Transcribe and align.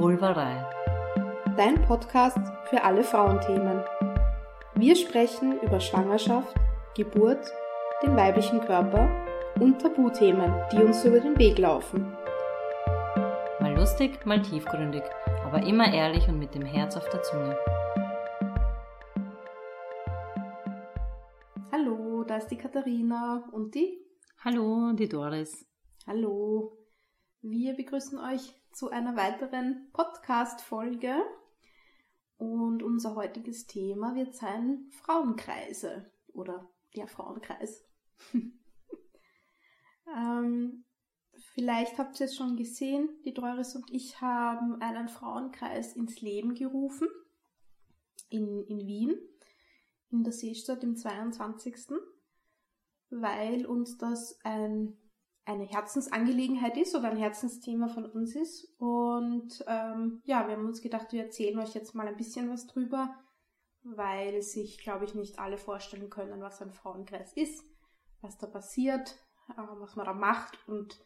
Vulvarei. 0.00 0.64
Dein 1.58 1.74
Podcast 1.82 2.38
für 2.70 2.82
alle 2.82 3.04
Frauenthemen. 3.04 3.82
Wir 4.74 4.96
sprechen 4.96 5.60
über 5.60 5.78
Schwangerschaft, 5.78 6.56
Geburt, 6.96 7.52
den 8.02 8.16
weiblichen 8.16 8.62
Körper 8.62 9.10
und 9.60 9.78
Tabuthemen, 9.78 10.54
die 10.72 10.78
uns 10.78 11.04
über 11.04 11.20
den 11.20 11.38
Weg 11.38 11.58
laufen. 11.58 12.10
Mal 13.60 13.74
lustig, 13.76 14.24
mal 14.24 14.40
tiefgründig, 14.40 15.02
aber 15.44 15.66
immer 15.66 15.92
ehrlich 15.92 16.26
und 16.28 16.38
mit 16.38 16.54
dem 16.54 16.64
Herz 16.64 16.96
auf 16.96 17.06
der 17.10 17.22
Zunge. 17.22 17.58
Hallo, 21.70 22.24
da 22.24 22.38
ist 22.38 22.48
die 22.48 22.56
Katharina 22.56 23.44
und 23.52 23.74
die. 23.74 23.98
Hallo, 24.42 24.92
die 24.94 25.10
Doris. 25.10 25.66
Hallo. 26.06 26.79
Wir 27.42 27.72
begrüßen 27.72 28.18
euch 28.18 28.54
zu 28.70 28.90
einer 28.90 29.16
weiteren 29.16 29.88
Podcast-Folge. 29.94 31.14
Und 32.36 32.82
unser 32.82 33.14
heutiges 33.14 33.66
Thema 33.66 34.14
wird 34.14 34.34
sein 34.34 34.90
Frauenkreise 34.90 36.12
oder 36.34 36.70
der 36.94 37.08
Frauenkreis. 37.08 37.82
ähm, 40.14 40.84
vielleicht 41.54 41.96
habt 41.96 42.20
ihr 42.20 42.26
es 42.26 42.36
schon 42.36 42.58
gesehen, 42.58 43.08
die 43.24 43.32
Doris 43.32 43.74
und 43.74 43.90
ich 43.90 44.20
haben 44.20 44.82
einen 44.82 45.08
Frauenkreis 45.08 45.96
ins 45.96 46.20
Leben 46.20 46.54
gerufen 46.54 47.08
in, 48.28 48.64
in 48.64 48.86
Wien, 48.86 49.18
in 50.10 50.24
der 50.24 50.34
Seestadt 50.34 50.84
im 50.84 50.94
22. 50.94 51.88
Weil 53.08 53.64
uns 53.64 53.96
das 53.96 54.38
ein 54.44 54.99
eine 55.50 55.64
Herzensangelegenheit 55.64 56.76
ist 56.76 56.94
oder 56.94 57.10
ein 57.10 57.16
Herzensthema 57.16 57.88
von 57.88 58.06
uns 58.06 58.36
ist. 58.36 58.72
Und 58.78 59.64
ähm, 59.66 60.22
ja, 60.24 60.46
wir 60.46 60.54
haben 60.54 60.66
uns 60.66 60.80
gedacht, 60.80 61.12
wir 61.12 61.24
erzählen 61.24 61.58
euch 61.58 61.74
jetzt 61.74 61.94
mal 61.94 62.06
ein 62.06 62.16
bisschen 62.16 62.50
was 62.50 62.66
drüber, 62.66 63.14
weil 63.82 64.42
sich, 64.42 64.78
glaube 64.78 65.04
ich, 65.04 65.14
nicht 65.14 65.38
alle 65.38 65.58
vorstellen 65.58 66.08
können, 66.08 66.40
was 66.40 66.62
ein 66.62 66.72
Frauenkreis 66.72 67.32
ist, 67.32 67.64
was 68.20 68.38
da 68.38 68.46
passiert, 68.46 69.16
äh, 69.48 69.62
was 69.80 69.96
man 69.96 70.06
da 70.06 70.14
macht 70.14 70.56
und 70.68 71.00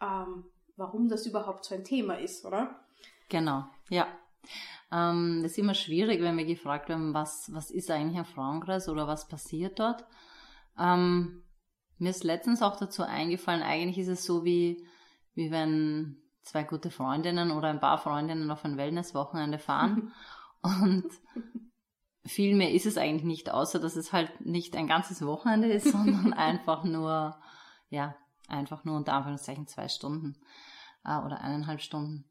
ähm, 0.00 0.44
warum 0.76 1.08
das 1.08 1.26
überhaupt 1.26 1.64
so 1.64 1.74
ein 1.74 1.84
Thema 1.84 2.14
ist, 2.18 2.44
oder? 2.44 2.80
Genau, 3.28 3.64
ja. 3.90 4.06
Ähm, 4.92 5.40
das 5.42 5.52
ist 5.52 5.58
immer 5.58 5.74
schwierig, 5.74 6.20
wenn 6.20 6.36
wir 6.36 6.44
gefragt 6.44 6.88
werden, 6.88 7.12
was, 7.14 7.52
was 7.52 7.70
ist 7.70 7.90
eigentlich 7.90 8.18
ein 8.18 8.24
Frauenkreis 8.24 8.88
oder 8.88 9.08
was 9.08 9.26
passiert 9.26 9.80
dort. 9.80 10.04
Ähm, 10.78 11.43
mir 11.98 12.10
ist 12.10 12.24
letztens 12.24 12.62
auch 12.62 12.76
dazu 12.76 13.02
eingefallen, 13.02 13.62
eigentlich 13.62 13.98
ist 13.98 14.08
es 14.08 14.24
so 14.24 14.44
wie, 14.44 14.86
wie 15.34 15.50
wenn 15.50 16.16
zwei 16.42 16.62
gute 16.62 16.90
Freundinnen 16.90 17.50
oder 17.50 17.68
ein 17.68 17.80
paar 17.80 17.98
Freundinnen 17.98 18.50
auf 18.50 18.64
ein 18.64 18.76
Wellnesswochenende 18.76 19.58
fahren. 19.58 20.12
Und 20.62 21.10
viel 22.24 22.54
mehr 22.54 22.72
ist 22.72 22.86
es 22.86 22.96
eigentlich 22.96 23.24
nicht, 23.24 23.50
außer 23.50 23.78
dass 23.78 23.96
es 23.96 24.12
halt 24.12 24.44
nicht 24.44 24.76
ein 24.76 24.86
ganzes 24.86 25.24
Wochenende 25.24 25.70
ist, 25.70 25.88
sondern 25.92 26.32
einfach 26.32 26.84
nur, 26.84 27.38
ja, 27.90 28.14
einfach 28.48 28.84
nur 28.84 28.96
unter 28.96 29.14
Anführungszeichen 29.14 29.66
zwei 29.66 29.88
Stunden 29.88 30.36
äh, 31.04 31.18
oder 31.18 31.40
eineinhalb 31.40 31.80
Stunden. 31.80 32.24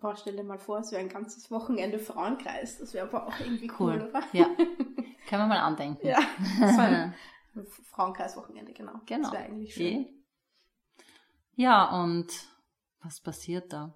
Boah, 0.00 0.14
stell 0.16 0.36
dir 0.36 0.44
mal 0.44 0.58
vor, 0.58 0.78
es 0.78 0.92
wäre 0.92 1.00
ein 1.02 1.08
ganzes 1.08 1.50
Wochenende 1.50 1.98
Frauenkreis. 1.98 2.78
Das 2.78 2.94
wäre 2.94 3.08
aber 3.08 3.26
auch 3.26 3.40
irgendwie 3.40 3.70
cool, 3.80 3.94
cool 3.94 4.08
oder? 4.08 4.22
Ja. 4.32 4.44
Können 5.28 5.42
wir 5.42 5.46
mal 5.46 5.58
andenken. 5.58 6.06
Ja. 6.06 6.18
Das 6.60 6.76
war 6.76 6.84
ein 6.84 7.14
Frauenkreiswochenende, 7.64 8.72
genau. 8.72 9.00
Genau. 9.06 9.30
Das 9.30 9.32
wäre 9.32 9.44
eigentlich 9.44 9.74
schön. 9.74 10.06
Ja, 11.54 12.02
und 12.02 12.32
was 13.00 13.20
passiert 13.20 13.72
da? 13.72 13.94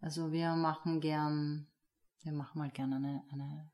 Also 0.00 0.32
wir 0.32 0.54
machen 0.54 1.00
gern, 1.00 1.66
wir 2.22 2.32
machen 2.32 2.58
mal 2.58 2.70
gerne 2.70 2.96
eine, 2.96 3.24
eine, 3.30 3.70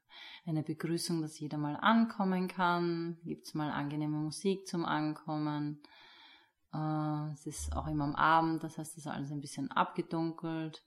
eine 0.47 0.62
Begrüßung, 0.62 1.22
dass 1.22 1.38
jeder 1.38 1.59
mal 1.59 1.76
ankommen 1.76 2.48
kann. 2.48 3.19
Gibt 3.25 3.47
es 3.47 3.54
mal 3.54 3.71
angenehme 3.71 4.16
Musik 4.16 4.66
zum 4.66 4.84
Ankommen. 4.84 5.82
Äh, 6.72 7.32
es 7.32 7.47
ist 7.47 7.76
auch 7.76 7.87
immer 7.87 8.04
am 8.04 8.15
Abend, 8.16 8.65
das 8.65 8.78
heißt, 8.78 8.92
es 8.92 9.04
ist 9.04 9.12
alles 9.12 9.31
ein 9.31 9.41
bisschen 9.41 9.71
abgedunkelt, 9.71 10.84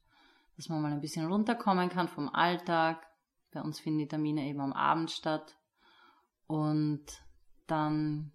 dass 0.55 0.69
man 0.69 0.81
mal 0.81 0.91
ein 0.91 1.01
bisschen 1.01 1.27
runterkommen 1.27 1.89
kann 1.89 2.07
vom 2.07 2.29
Alltag. 2.29 3.05
Bei 3.51 3.61
uns 3.61 3.79
finden 3.79 3.99
die 3.99 4.07
Termine 4.07 4.45
eben 4.47 4.61
am 4.61 4.73
Abend 4.73 5.11
statt. 5.11 5.57
Und 6.47 7.05
dann 7.69 8.31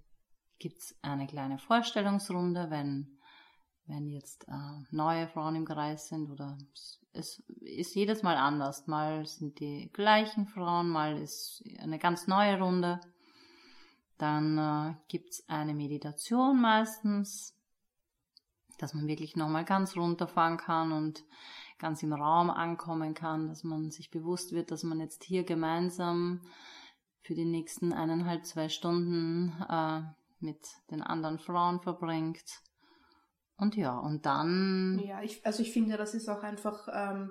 gibt 0.59 0.79
es 0.79 0.97
eine 1.03 1.27
kleine 1.27 1.59
Vorstellungsrunde, 1.59 2.71
wenn, 2.71 3.19
wenn 3.87 4.09
jetzt 4.09 4.47
äh, 4.49 4.85
neue 4.91 5.29
Frauen 5.29 5.57
im 5.57 5.65
Kreis 5.65 6.09
sind 6.09 6.31
oder 6.31 6.57
es 7.13 7.43
ist 7.61 7.95
jedes 7.95 8.23
Mal 8.23 8.37
anders. 8.37 8.87
Mal 8.87 9.27
sind 9.27 9.61
die 9.61 9.91
gleichen 9.93 10.47
Frauen, 10.47 10.89
mal 10.89 11.19
ist 11.19 11.63
eine 11.79 11.99
ganz 11.99 12.27
neue 12.27 12.59
Runde. 12.59 13.01
Dann 14.19 14.59
äh, 14.59 14.95
gibt 15.09 15.31
es 15.31 15.49
eine 15.49 15.75
Meditation 15.75 16.61
meistens, 16.61 17.57
dass 18.79 18.95
man 18.95 19.07
wirklich 19.07 19.37
nochmal 19.37 19.65
ganz 19.65 19.97
runterfahren 19.97 20.57
kann 20.57 20.93
und 20.93 21.25
ganz 21.79 22.03
im 22.03 22.13
Raum 22.13 22.51
ankommen 22.51 23.15
kann, 23.15 23.49
dass 23.49 23.65
man 23.65 23.91
sich 23.91 24.11
bewusst 24.11 24.53
wird, 24.53 24.71
dass 24.71 24.83
man 24.83 25.01
jetzt 25.01 25.25
hier 25.25 25.45
gemeinsam 25.45 26.41
für 27.25 27.35
die 27.35 27.47
nächsten 27.47 27.93
eineinhalb, 27.93 28.45
zwei 28.45 28.69
Stunden 28.69 29.53
äh, 29.69 30.03
mit 30.41 30.61
den 30.91 31.03
anderen 31.03 31.39
Frauen 31.39 31.81
verbringt. 31.81 32.45
Und 33.57 33.77
ja, 33.77 33.99
und 33.99 34.27
dann. 34.27 35.01
Ja, 35.05 35.23
ich, 35.23 35.45
also 35.45 35.63
ich 35.63 35.73
finde, 35.73 35.97
das 35.97 36.15
ist 36.15 36.29
auch 36.29 36.43
einfach, 36.43 36.87
ähm, 36.93 37.31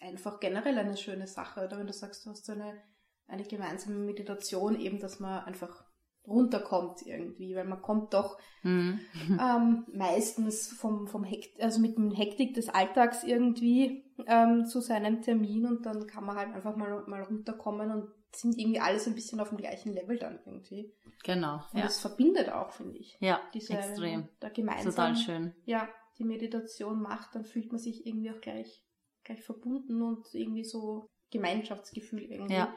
einfach 0.00 0.40
generell 0.40 0.78
eine 0.78 0.96
schöne 0.96 1.26
Sache. 1.26 1.64
Oder 1.64 1.78
wenn 1.78 1.86
du 1.86 1.92
sagst, 1.92 2.24
du 2.24 2.30
hast 2.30 2.46
so 2.46 2.52
eine, 2.52 2.82
eine 3.26 3.44
gemeinsame 3.44 3.98
Meditation, 3.98 4.80
eben, 4.80 4.98
dass 4.98 5.20
man 5.20 5.44
einfach 5.44 5.84
runterkommt 6.26 7.02
irgendwie, 7.04 7.54
weil 7.56 7.64
man 7.64 7.82
kommt 7.82 8.14
doch 8.14 8.38
mhm. 8.62 9.00
ähm, 9.40 9.84
meistens 9.92 10.68
vom, 10.68 11.08
vom 11.08 11.24
Hekt 11.24 11.60
also 11.60 11.80
mit 11.80 11.96
dem 11.96 12.12
Hektik 12.12 12.54
des 12.54 12.68
Alltags 12.68 13.24
irgendwie 13.24 14.04
ähm, 14.26 14.64
zu 14.64 14.80
seinem 14.80 15.20
Termin 15.20 15.66
und 15.66 15.84
dann 15.84 16.06
kann 16.06 16.24
man 16.24 16.36
halt 16.36 16.54
einfach 16.54 16.76
mal, 16.76 17.02
mal 17.08 17.22
runterkommen 17.22 17.90
und 17.90 18.21
sind 18.34 18.58
irgendwie 18.58 18.80
alles 18.80 19.06
ein 19.06 19.14
bisschen 19.14 19.40
auf 19.40 19.50
dem 19.50 19.58
gleichen 19.58 19.92
Level 19.92 20.18
dann 20.18 20.38
irgendwie. 20.44 20.92
Genau. 21.24 21.56
Und 21.72 21.78
ja. 21.78 21.84
das 21.84 22.00
verbindet 22.00 22.48
auch, 22.50 22.70
finde 22.70 22.98
ich. 22.98 23.16
Ja, 23.20 23.40
Diese, 23.54 23.74
extrem. 23.74 24.28
Da 24.40 24.48
gemeinsam, 24.48 24.90
Total 24.90 25.16
schön. 25.16 25.54
Ja, 25.64 25.88
die 26.18 26.24
Meditation 26.24 27.00
macht, 27.00 27.34
dann 27.34 27.44
fühlt 27.44 27.70
man 27.70 27.80
sich 27.80 28.06
irgendwie 28.06 28.30
auch 28.30 28.40
gleich, 28.40 28.84
gleich 29.24 29.42
verbunden 29.42 30.02
und 30.02 30.34
irgendwie 30.34 30.64
so 30.64 31.06
Gemeinschaftsgefühl 31.30 32.22
irgendwie. 32.22 32.54
Ja. 32.54 32.74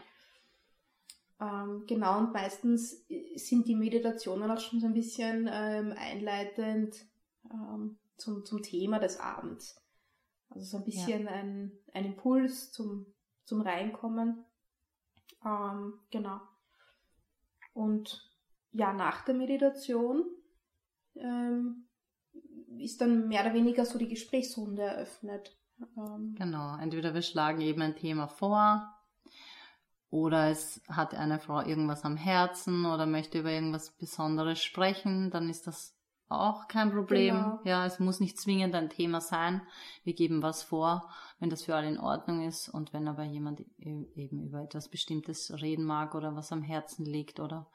Ähm, 1.40 1.84
genau, 1.86 2.20
und 2.20 2.34
meistens 2.34 3.06
sind 3.36 3.68
die 3.68 3.76
Meditationen 3.76 4.50
auch 4.50 4.60
schon 4.60 4.80
so 4.80 4.88
ein 4.88 4.94
bisschen 4.94 5.50
ähm, 5.52 5.94
einleitend 5.98 7.06
ähm, 7.52 7.98
zum, 8.18 8.46
zum 8.46 8.62
Thema 8.62 9.00
des 9.00 9.20
Abends. 9.20 9.82
Also 10.50 10.66
so 10.66 10.78
ein 10.78 10.86
bisschen 10.86 11.26
ja. 11.26 11.32
ein, 11.32 11.72
ein 11.94 12.06
Impuls 12.06 12.72
zum, 12.72 13.06
zum 13.44 13.62
Reinkommen. 13.62 14.46
Ähm, 15.46 16.00
genau. 16.10 16.42
Und 17.74 18.32
ja, 18.72 18.94
nach 18.94 19.24
der 19.24 19.36
Meditation 19.36 20.26
ähm, 21.16 21.86
ist 22.78 23.00
dann 23.02 23.28
mehr 23.28 23.42
oder 23.42 23.54
weniger 23.54 23.86
so 23.86 23.98
die 23.98 24.08
Gesprächsrunde 24.08 24.82
eröffnet. 24.82 25.56
Ähm, 25.98 26.36
genau, 26.38 26.78
entweder 26.78 27.14
wir 27.14 27.22
schlagen 27.22 27.62
eben 27.62 27.82
ein 27.82 27.96
Thema 27.96 28.28
vor 28.28 28.92
oder 30.10 30.50
es 30.50 30.82
hat 30.88 31.14
eine 31.14 31.40
Frau 31.40 31.62
irgendwas 31.62 32.06
am 32.06 32.16
Herzen 32.16 32.86
oder 32.86 33.06
möchte 33.06 33.40
über 33.40 33.52
irgendwas 33.52 33.92
Besonderes 33.92 34.64
sprechen, 34.64 35.30
dann 35.32 35.50
ist 35.50 35.68
das 35.68 35.95
auch 36.28 36.68
kein 36.68 36.92
Problem. 36.92 37.36
Genau. 37.36 37.60
Ja, 37.64 37.86
es 37.86 38.00
muss 38.00 38.20
nicht 38.20 38.40
zwingend 38.40 38.74
ein 38.76 38.90
Thema 38.90 39.22
sein. 39.22 39.62
Wir 40.04 40.14
geben 40.14 40.42
was 40.42 40.64
vor, 40.64 41.10
wenn 41.40 41.50
das 41.50 41.64
für 41.64 41.76
alle 41.76 41.88
in 41.88 42.00
Ordnung 42.00 42.48
ist 42.48 42.68
und 42.70 42.94
wenn 42.94 43.08
aber 43.08 43.24
jemand 43.24 43.62
e-, 43.78 44.08
eben 44.16 44.44
über 44.44 44.62
etwas 44.62 44.90
Bestimmtes 44.90 45.54
reden 45.62 45.86
mag 45.86 46.16
oder 46.16 46.36
was 46.36 46.52
am 46.52 46.64
Herzen 46.64 47.06
liegt 47.06 47.40
oder 47.40 47.68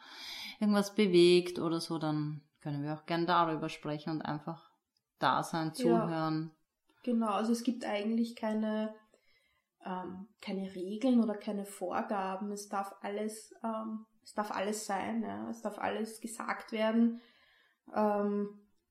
irgendwas 0.58 0.94
bewegt 0.94 1.58
oder 1.58 1.81
so, 1.81 1.99
dann 1.99 2.43
können 2.61 2.82
wir 2.82 2.94
auch 2.94 3.06
gern 3.06 3.26
darüber 3.26 3.69
sprechen 3.69 4.11
und 4.11 4.23
einfach 4.23 4.70
da 5.19 5.43
sein, 5.43 5.73
zuhören. 5.73 6.50
Ja, 6.52 7.12
genau, 7.12 7.31
also 7.31 7.52
es 7.52 7.62
gibt 7.62 7.85
eigentlich 7.85 8.35
keine, 8.35 8.94
ähm, 9.85 10.26
keine 10.41 10.75
Regeln 10.75 11.23
oder 11.23 11.35
keine 11.35 11.67
Vorgaben. 11.67 12.50
Es 12.50 12.69
darf 12.69 12.97
alles, 13.00 13.55
ähm, 13.62 14.06
es 14.25 14.35
darf 14.35 14.50
alles 14.50 14.87
sein, 14.87 15.23
ja. 15.23 15.49
es 15.50 15.62
darf 15.62 15.79
alles 15.79 16.20
gesagt 16.20 16.73
werden 16.73 17.20
ähm, 17.94 18.48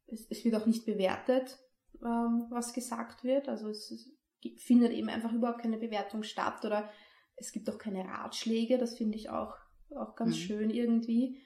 es, 0.08 0.26
es, 0.30 0.44
wird 0.44 0.56
auch 0.56 0.66
nicht 0.66 0.86
bewertet, 0.86 1.60
ähm, 2.04 2.48
was 2.50 2.74
gesagt 2.74 3.24
wird. 3.24 3.48
Also 3.48 3.70
es, 3.70 3.92
es 3.92 4.12
findet 4.58 4.92
eben 4.94 5.10
einfach 5.10 5.34
überhaupt 5.34 5.62
keine 5.62 5.78
Bewertung 5.78 6.24
statt 6.24 6.66
oder 6.66 6.90
es 7.36 7.52
gibt 7.52 7.70
auch 7.70 7.78
keine 7.78 8.06
Ratschläge. 8.06 8.78
Das 8.78 8.98
finde 8.98 9.18
ich 9.18 9.30
auch, 9.30 9.56
auch 9.96 10.16
ganz 10.16 10.36
mhm. 10.36 10.40
schön 10.40 10.70
irgendwie. 10.70 11.42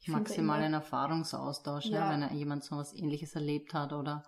Ich 0.00 0.08
Maximal 0.08 0.60
ein 0.60 0.74
Erfahrungsaustausch, 0.74 1.86
ja. 1.86 2.12
Ja, 2.12 2.28
wenn 2.28 2.36
jemand 2.36 2.62
so 2.62 2.76
was 2.76 2.94
ähnliches 2.94 3.34
erlebt 3.34 3.72
hat 3.72 3.92
oder 3.92 4.24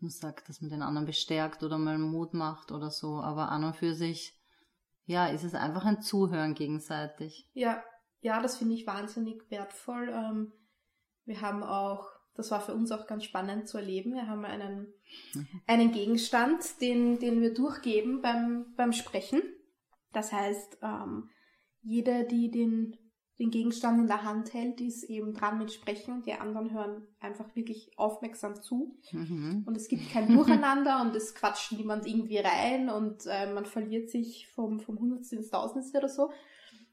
man 0.00 0.10
sagt, 0.10 0.48
dass 0.48 0.60
man 0.60 0.70
den 0.70 0.82
anderen 0.82 1.06
bestärkt 1.06 1.62
oder 1.62 1.78
mal 1.78 1.98
Mut 1.98 2.34
macht 2.34 2.72
oder 2.72 2.90
so, 2.90 3.20
aber 3.20 3.50
an 3.50 3.64
und 3.64 3.76
für 3.76 3.94
sich, 3.94 4.38
ja, 5.04 5.26
ist 5.26 5.44
es 5.44 5.54
einfach 5.54 5.84
ein 5.84 6.00
Zuhören 6.00 6.54
gegenseitig. 6.54 7.48
Ja, 7.52 7.82
ja, 8.20 8.40
das 8.40 8.56
finde 8.56 8.74
ich 8.74 8.86
wahnsinnig 8.86 9.50
wertvoll. 9.50 10.08
Ähm, 10.08 10.52
wir 11.24 11.40
haben 11.40 11.62
auch, 11.62 12.08
das 12.34 12.50
war 12.50 12.60
für 12.60 12.74
uns 12.74 12.90
auch 12.92 13.06
ganz 13.06 13.24
spannend 13.24 13.68
zu 13.68 13.78
erleben, 13.78 14.14
wir 14.14 14.26
haben 14.26 14.44
einen, 14.44 14.92
mhm. 15.34 15.60
einen 15.66 15.92
Gegenstand, 15.92 16.80
den, 16.80 17.18
den 17.18 17.40
wir 17.40 17.54
durchgeben 17.54 18.20
beim, 18.22 18.74
beim 18.76 18.92
Sprechen. 18.92 19.42
Das 20.12 20.32
heißt, 20.32 20.78
ähm, 20.82 21.28
jeder, 21.82 22.24
die 22.24 22.50
den 22.50 22.96
den 23.38 23.50
Gegenstand 23.50 24.00
in 24.00 24.06
der 24.06 24.22
Hand 24.22 24.54
hält, 24.54 24.80
ist 24.80 25.02
eben 25.04 25.34
dran 25.34 25.58
mit 25.58 25.72
Sprechen 25.72 26.14
und 26.14 26.26
die 26.26 26.34
anderen 26.34 26.72
hören 26.72 27.06
einfach 27.18 27.54
wirklich 27.56 27.90
aufmerksam 27.96 28.60
zu. 28.62 28.96
Mhm. 29.10 29.64
Und 29.66 29.76
es 29.76 29.88
gibt 29.88 30.08
kein 30.10 30.32
Durcheinander 30.32 31.00
und 31.02 31.16
es 31.16 31.34
quatscht 31.34 31.72
niemand 31.72 32.06
irgendwie 32.06 32.38
rein 32.38 32.88
und 32.88 33.26
äh, 33.26 33.52
man 33.52 33.64
verliert 33.64 34.08
sich 34.08 34.48
vom, 34.54 34.78
vom 34.78 34.98
Hundertste 34.98 35.36
ins 35.36 35.50
Tausendste 35.50 35.98
oder 35.98 36.08
so. 36.08 36.30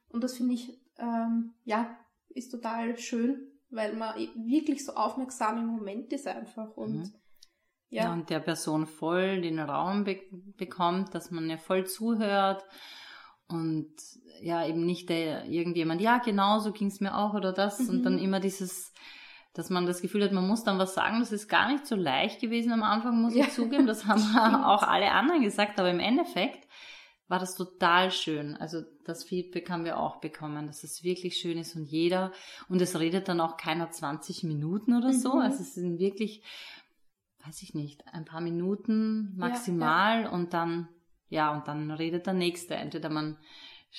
Und 0.09 0.23
das 0.23 0.37
finde 0.37 0.55
ich, 0.55 0.81
ähm, 0.97 1.53
ja, 1.63 1.95
ist 2.29 2.49
total 2.49 2.97
schön, 2.97 3.47
weil 3.71 3.93
man 3.95 4.15
wirklich 4.35 4.85
so 4.85 4.93
aufmerksam 4.93 5.57
im 5.57 5.67
Moment 5.67 6.13
ist 6.13 6.27
einfach 6.27 6.75
und 6.75 6.97
mhm. 6.97 7.13
ja. 7.89 8.03
ja. 8.03 8.13
und 8.13 8.29
der 8.29 8.39
Person 8.39 8.85
voll 8.85 9.41
den 9.41 9.59
Raum 9.59 10.03
be 10.03 10.19
bekommt, 10.57 11.15
dass 11.15 11.31
man 11.31 11.49
ja 11.49 11.57
voll 11.57 11.85
zuhört 11.85 12.63
und 13.51 13.91
ja, 14.41 14.65
eben 14.65 14.85
nicht 14.85 15.09
der 15.09 15.45
irgendjemand, 15.45 16.01
ja, 16.01 16.17
genau, 16.17 16.59
so 16.59 16.71
ging 16.71 16.87
es 16.87 16.99
mir 16.99 17.17
auch 17.17 17.33
oder 17.33 17.53
das. 17.53 17.79
Mhm. 17.79 17.89
Und 17.89 18.03
dann 18.03 18.17
immer 18.17 18.39
dieses, 18.39 18.93
dass 19.53 19.69
man 19.69 19.85
das 19.85 20.01
Gefühl 20.01 20.23
hat, 20.23 20.31
man 20.31 20.47
muss 20.47 20.63
dann 20.63 20.79
was 20.79 20.93
sagen. 20.93 21.19
Das 21.19 21.31
ist 21.31 21.47
gar 21.47 21.71
nicht 21.71 21.85
so 21.85 21.95
leicht 21.95 22.39
gewesen 22.41 22.71
am 22.71 22.83
Anfang, 22.83 23.21
muss 23.21 23.35
ja. 23.35 23.45
ich 23.45 23.51
zugeben. 23.51 23.85
Das 23.85 24.05
haben 24.05 24.23
auch 24.63 24.83
alle 24.83 25.11
anderen 25.11 25.41
gesagt. 25.41 25.79
Aber 25.79 25.89
im 25.89 25.99
Endeffekt 25.99 26.67
war 27.31 27.39
das 27.39 27.55
total 27.55 28.11
schön. 28.11 28.57
Also 28.57 28.83
das 29.05 29.23
Feedback 29.23 29.69
haben 29.69 29.85
wir 29.85 29.97
auch 29.97 30.17
bekommen, 30.17 30.67
dass 30.67 30.83
es 30.83 31.01
wirklich 31.01 31.37
schön 31.37 31.57
ist 31.57 31.77
und 31.77 31.85
jeder, 31.85 32.33
und 32.67 32.81
es 32.81 32.99
redet 32.99 33.29
dann 33.29 33.39
auch 33.39 33.55
keiner 33.55 33.89
20 33.89 34.43
Minuten 34.43 34.97
oder 34.97 35.13
so. 35.13 35.35
Mhm. 35.35 35.41
Also 35.41 35.61
es 35.61 35.75
sind 35.75 35.97
wirklich, 35.97 36.43
weiß 37.45 37.63
ich 37.63 37.73
nicht, 37.73 38.05
ein 38.13 38.25
paar 38.25 38.41
Minuten 38.41 39.33
maximal 39.37 40.17
ja, 40.17 40.23
ja. 40.23 40.29
und 40.29 40.53
dann, 40.53 40.89
ja, 41.29 41.55
und 41.55 41.69
dann 41.69 41.89
redet 41.89 42.25
der 42.25 42.33
Nächste. 42.33 42.75
Entweder 42.75 43.09
man 43.09 43.37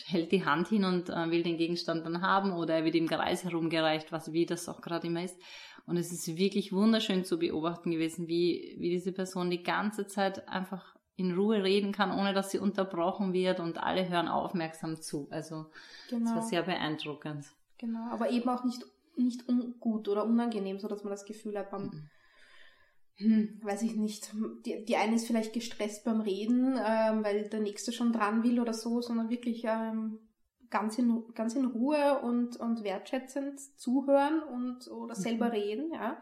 hält 0.05 0.31
die 0.31 0.45
Hand 0.45 0.69
hin 0.69 0.85
und 0.85 1.09
äh, 1.09 1.31
will 1.31 1.43
den 1.43 1.57
Gegenstand 1.57 2.05
dann 2.05 2.21
haben 2.21 2.53
oder 2.53 2.75
er 2.75 2.85
wird 2.85 2.97
im 2.97 3.09
Kreis 3.09 3.45
herumgereicht, 3.45 4.13
was 4.13 4.35
wie 4.35 4.45
das 4.45 4.69
auch 4.69 4.83
gerade 4.83 5.07
immer 5.07 5.25
ist. 5.25 5.41
Und 5.87 5.97
es 5.97 6.13
ist 6.13 6.37
wirklich 6.37 6.73
wunderschön 6.73 7.25
zu 7.25 7.39
beobachten 7.39 7.91
gewesen, 7.91 8.29
wie, 8.29 8.77
wie 8.79 8.91
diese 8.91 9.13
Person 9.13 9.49
die 9.49 9.63
ganze 9.63 10.07
Zeit 10.07 10.49
einfach 10.51 10.92
in 11.17 11.35
Ruhe 11.35 11.63
reden 11.63 11.93
kann, 11.93 12.19
ohne 12.19 12.33
dass 12.33 12.51
sie 12.51 12.59
unterbrochen 12.59 13.33
wird 13.33 13.61
und 13.61 13.79
alle 13.79 14.09
hören 14.09 14.29
aufmerksam 14.29 15.01
zu. 15.01 15.29
Also 15.31 15.67
genau. 16.09 16.25
das 16.25 16.35
war 16.35 16.43
sehr 16.43 16.63
beeindruckend. 16.63 17.47
Genau, 17.79 18.11
aber 18.11 18.31
eben 18.31 18.49
auch 18.49 18.65
nicht, 18.65 18.85
nicht 19.17 19.49
ungut 19.49 20.09
oder 20.09 20.25
unangenehm, 20.25 20.79
so 20.79 20.89
dass 20.89 21.05
man 21.05 21.11
das 21.11 21.25
Gefühl 21.25 21.59
hat, 21.59 21.71
beim, 21.71 21.85
mhm 21.85 22.11
hm, 23.17 23.61
weiß 23.63 23.83
ich 23.83 23.97
nicht, 23.97 24.33
die, 24.65 24.85
die 24.85 24.97
eine 24.97 25.17
ist 25.17 25.27
vielleicht 25.27 25.53
gestresst 25.53 26.05
beim 26.05 26.21
Reden, 26.21 26.79
ähm, 26.85 27.25
weil 27.25 27.49
der 27.49 27.61
nächste 27.61 27.93
schon 27.93 28.13
dran 28.13 28.43
will 28.43 28.61
oder 28.61 28.73
so, 28.73 29.01
sondern 29.01 29.29
wirklich 29.29 29.65
ähm, 29.65 30.19
ganz, 30.71 30.99
in, 30.99 31.23
ganz 31.35 31.55
in 31.55 31.67
Ruhe 31.67 32.21
und, 32.23 32.57
und 32.57 32.83
wertschätzend 32.83 33.61
zuhören 33.79 34.43
und 34.43 34.89
oder 34.91 35.15
selber 35.15 35.47
mhm. 35.47 35.53
reden, 35.53 35.93
ja. 35.93 36.17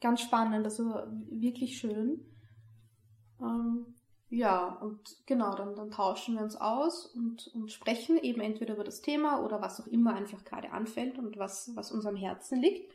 Ganz 0.00 0.20
spannend, 0.20 0.64
also 0.64 0.94
wirklich 1.30 1.78
schön. 1.78 2.20
Ähm, 3.42 3.94
ja, 4.28 4.78
und 4.80 5.16
genau, 5.26 5.54
dann, 5.54 5.76
dann 5.76 5.90
tauschen 5.90 6.36
wir 6.36 6.42
uns 6.42 6.56
aus 6.56 7.06
und, 7.06 7.48
und 7.54 7.70
sprechen 7.70 8.16
eben 8.16 8.40
entweder 8.40 8.74
über 8.74 8.84
das 8.84 9.02
Thema 9.02 9.44
oder 9.44 9.60
was 9.60 9.80
auch 9.80 9.86
immer 9.86 10.14
einfach 10.14 10.42
gerade 10.44 10.72
anfällt 10.72 11.18
und 11.18 11.36
was, 11.38 11.72
was 11.74 11.92
uns 11.92 12.06
am 12.06 12.16
Herzen 12.16 12.60
liegt. 12.60 12.90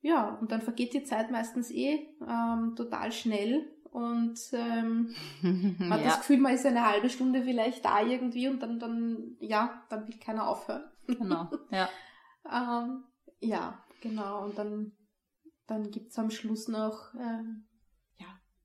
Ja, 0.00 0.36
und 0.40 0.50
dann 0.50 0.62
vergeht 0.62 0.92
die 0.92 1.04
Zeit 1.04 1.30
meistens 1.30 1.70
eh 1.70 2.08
ähm, 2.28 2.74
total 2.76 3.12
schnell 3.12 3.66
und 3.90 4.38
ähm, 4.52 5.14
man 5.42 5.92
hat 5.92 6.00
ja. 6.00 6.06
das 6.06 6.18
Gefühl, 6.18 6.38
man 6.38 6.54
ist 6.54 6.66
eine 6.66 6.86
halbe 6.86 7.10
Stunde 7.10 7.42
vielleicht 7.42 7.84
da 7.84 8.00
irgendwie 8.02 8.48
und 8.48 8.60
dann, 8.60 8.78
dann 8.78 9.36
ja, 9.40 9.82
dann 9.88 10.06
will 10.06 10.18
keiner 10.18 10.48
aufhören. 10.48 10.84
Genau, 11.06 11.48
ja. 11.70 11.88
ähm, 12.52 13.04
ja, 13.40 13.84
genau. 14.00 14.44
Und 14.44 14.58
dann, 14.58 14.92
dann 15.66 15.90
gibt 15.90 16.10
es 16.10 16.18
am 16.18 16.30
Schluss 16.30 16.68
noch, 16.68 17.14
ähm, 17.14 17.66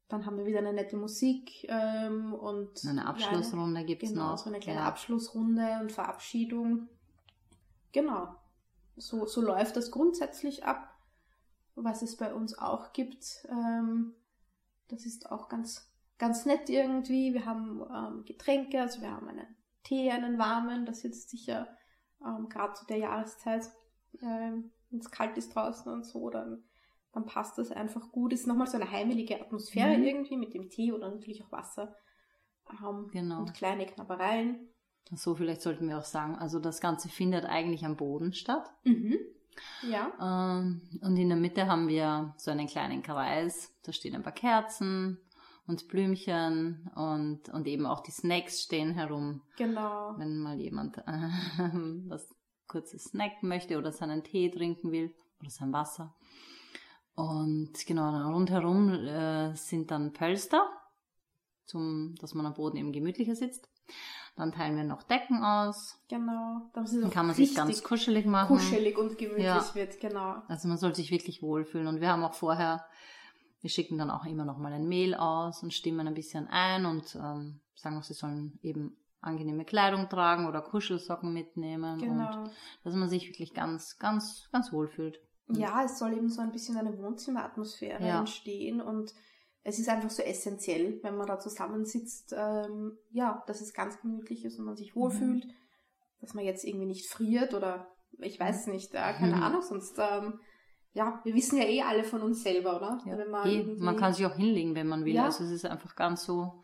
dann 0.10 0.26
haben 0.26 0.38
wir 0.38 0.46
wieder 0.46 0.60
eine 0.60 0.74
nette 0.74 0.98
Musik 0.98 1.66
ähm, 1.70 2.34
und 2.34 2.86
eine 2.86 3.08
Abschlussrunde 3.08 3.84
gibt 3.84 4.04
es 4.04 4.10
genau, 4.10 4.32
noch. 4.32 4.38
so 4.38 4.50
eine 4.50 4.60
kleine 4.60 4.80
ja. 4.80 4.88
Abschlussrunde 4.88 5.80
und 5.82 5.92
Verabschiedung. 5.92 6.90
Genau. 7.92 8.36
So, 8.96 9.26
so 9.26 9.42
läuft 9.42 9.76
das 9.76 9.90
grundsätzlich 9.92 10.66
ab 10.66 10.94
was 11.76 12.02
es 12.02 12.18
bei 12.18 12.34
uns 12.34 12.58
auch 12.58 12.94
gibt. 12.94 13.48
Ähm, 13.50 14.14
das 14.90 15.06
ist 15.06 15.32
auch 15.32 15.50
ganz, 15.50 15.92
ganz 16.18 16.46
nett 16.46 16.70
irgendwie. 16.70 17.34
Wir 17.34 17.46
haben 17.46 17.84
ähm, 17.94 18.26
Getränke, 18.26 18.82
also 18.82 19.02
wir 19.02 19.12
haben 19.12 19.28
einen 19.28 19.56
Tee, 19.84 20.12
einen 20.12 20.38
warmen, 20.38 20.86
das 20.86 21.04
jetzt 21.04 21.30
sicher 21.30 21.68
ähm, 22.26 22.48
gerade 22.50 22.74
zu 22.74 22.86
der 22.86 22.98
Jahreszeit, 22.98 23.70
ähm, 24.22 24.72
wenn 24.90 25.00
es 25.00 25.12
kalt 25.12 25.38
ist 25.38 25.56
draußen 25.56 25.92
und 25.92 26.06
so, 26.06 26.30
dann, 26.30 26.64
dann 27.14 27.26
passt 27.26 27.58
das 27.58 27.72
einfach 27.72 28.12
gut. 28.12 28.34
Es 28.34 28.42
ist 28.42 28.48
nochmal 28.48 28.68
so 28.68 28.78
eine 28.78 28.90
heimelige 28.90 29.40
Atmosphäre 29.40 29.98
mhm. 29.98 30.04
irgendwie 30.04 30.38
mit 30.38 30.54
dem 30.54 30.70
Tee 30.70 30.92
oder 30.92 31.10
natürlich 31.10 31.44
auch 31.44 31.52
Wasser 31.52 31.96
ähm, 32.70 33.10
genau. 33.12 33.40
und 33.40 33.54
kleine 33.54 33.86
Knabbereien. 33.86 34.70
So, 35.16 35.36
vielleicht 35.36 35.62
sollten 35.62 35.88
wir 35.88 35.98
auch 35.98 36.06
sagen, 36.06 36.36
also 36.36 36.60
das 36.60 36.82
Ganze 36.82 37.10
findet 37.10 37.46
eigentlich 37.46 37.86
am 37.86 37.98
Boden 37.98 38.34
statt. 38.34 38.74
Mhm. 38.84 39.18
Ja. 39.88 40.12
Ähm, 40.20 40.82
und 41.02 41.16
in 41.18 41.30
der 41.30 41.38
Mitte 41.38 41.68
haben 41.68 41.88
wir 41.88 42.34
so 42.38 42.50
einen 42.50 42.68
kleinen 42.68 43.04
Kreis. 43.04 43.72
Da 43.84 43.94
stehen 43.94 44.16
ein 44.16 44.24
paar 44.24 44.34
Kerzen 44.34 45.20
und 45.68 45.88
Blümchen 45.88 46.90
und, 46.96 47.50
und 47.50 47.68
eben 47.68 47.86
auch 47.86 48.02
die 48.02 48.12
Snacks 48.12 48.64
stehen 48.64 48.94
herum. 48.94 49.42
Genau. 49.58 50.16
Wenn 50.18 50.40
mal 50.40 50.60
jemand 50.60 50.98
äh, 50.98 51.30
was 52.08 52.34
kurzes 52.68 53.04
snacken 53.04 53.50
möchte 53.50 53.78
oder 53.78 53.92
seinen 53.92 54.24
Tee 54.24 54.50
trinken 54.50 54.92
will 54.92 55.14
oder 55.40 55.50
sein 55.50 55.72
Wasser. 55.72 56.16
Und 57.16 57.74
genau, 57.86 58.32
rundherum 58.32 58.90
äh, 58.90 59.56
sind 59.56 59.92
dann 59.92 60.14
Pölster, 60.14 60.68
zum, 61.66 62.16
dass 62.20 62.34
man 62.34 62.46
am 62.46 62.56
Boden 62.56 62.78
eben 62.78 62.92
gemütlicher 62.92 63.36
sitzt. 63.36 63.70
Dann 64.36 64.52
teilen 64.52 64.76
wir 64.76 64.84
noch 64.84 65.04
Decken 65.04 65.44
aus. 65.44 66.00
Genau. 66.08 66.70
Dann 66.74 67.10
kann 67.12 67.28
man 67.28 67.36
sich 67.36 67.54
ganz 67.54 67.84
kuschelig 67.84 68.26
machen. 68.26 68.58
Kuschelig 68.58 68.98
und 68.98 69.18
gemütlich 69.18 69.46
ja. 69.46 69.76
wird, 69.76 70.00
genau. 70.00 70.42
Also 70.48 70.68
man 70.68 70.78
soll 70.78 70.96
sich 70.96 71.12
wirklich 71.12 71.44
wohlfühlen. 71.44 71.88
Und 71.88 72.02
wir 72.02 72.10
haben 72.10 72.24
auch 72.24 72.34
vorher, 72.34 72.84
wir 73.62 73.70
schicken 73.70 74.00
dann 74.00 74.10
auch 74.10 74.26
immer 74.26 74.44
noch 74.44 74.58
mal 74.58 74.74
ein 74.74 74.88
Mail 74.88 75.14
aus 75.14 75.62
und 75.62 75.72
stimmen 75.72 76.08
ein 76.08 76.16
bisschen 76.16 76.48
ein 76.48 76.88
und 76.88 77.16
ähm, 77.16 77.60
sagen 77.76 77.98
auch, 77.98 78.04
sie 78.04 78.16
sollen 78.16 78.58
eben 78.64 78.98
angenehme 79.22 79.66
Kleidung 79.66 80.10
tragen 80.10 80.48
oder 80.48 80.62
Kuschelsocken 80.62 81.32
mitnehmen. 81.32 82.00
Genau. 82.00 82.44
Und 82.44 82.52
dass 82.84 82.96
man 82.96 83.10
sich 83.10 83.30
wirklich 83.30 83.54
ganz, 83.54 84.00
ganz, 84.00 84.50
ganz 84.52 84.74
wohlfühlt. 84.74 85.20
Ja, 85.50 85.84
es 85.84 86.00
soll 86.00 86.14
eben 86.14 86.30
so 86.30 86.42
ein 86.42 86.52
bisschen 86.52 86.78
eine 86.78 86.98
Wohnzimmeratmosphäre 86.98 88.06
ja. 88.06 88.20
entstehen 88.20 88.82
und 88.82 89.14
es 89.64 89.80
ist 89.80 89.90
einfach 89.90 90.10
so 90.10 90.22
essentiell, 90.22 91.00
wenn 91.04 91.16
man 91.16 91.28
da 91.28 91.40
zusammensitzt, 91.40 92.34
ähm, 92.38 92.98
ja, 93.12 93.44
dass 93.48 93.62
es 93.62 93.74
ganz 93.74 94.00
gemütlich 94.02 94.44
ist 94.46 94.60
und 94.60 94.66
man 94.66 94.76
sich 94.76 94.96
wohlfühlt, 94.96 95.46
mhm. 95.46 95.54
dass 96.20 96.34
man 96.34 96.44
jetzt 96.44 96.66
irgendwie 96.66 96.86
nicht 96.86 97.08
friert 97.08 97.54
oder 97.54 97.88
ich 98.20 98.40
weiß 98.40 98.68
mhm. 98.68 98.74
nicht, 98.74 98.94
äh, 98.94 99.14
keine 99.14 99.38
mhm. 99.38 99.44
Ahnung, 99.44 99.62
sonst, 99.62 99.98
ähm, 100.00 100.40
ja, 100.94 101.22
wir 101.24 101.34
wissen 101.34 101.58
ja 101.58 101.66
eh 101.66 101.82
alle 101.82 102.04
von 102.04 102.22
uns 102.22 102.44
selber, 102.44 102.76
oder? 102.78 103.00
Ja, 103.06 103.26
man, 103.26 103.48
eh, 103.48 103.64
man, 103.64 103.98
kann 103.98 104.14
sich 104.14 104.26
auch 104.26 104.36
hinlegen, 104.36 104.76
wenn 104.76 104.88
man 104.88 105.06
will. 105.06 105.16
Ja. 105.16 105.26
Also 105.26 105.44
es 105.44 105.52
ist 105.52 105.66
einfach 105.66 105.96
ganz 105.96 106.24
so, 106.24 106.64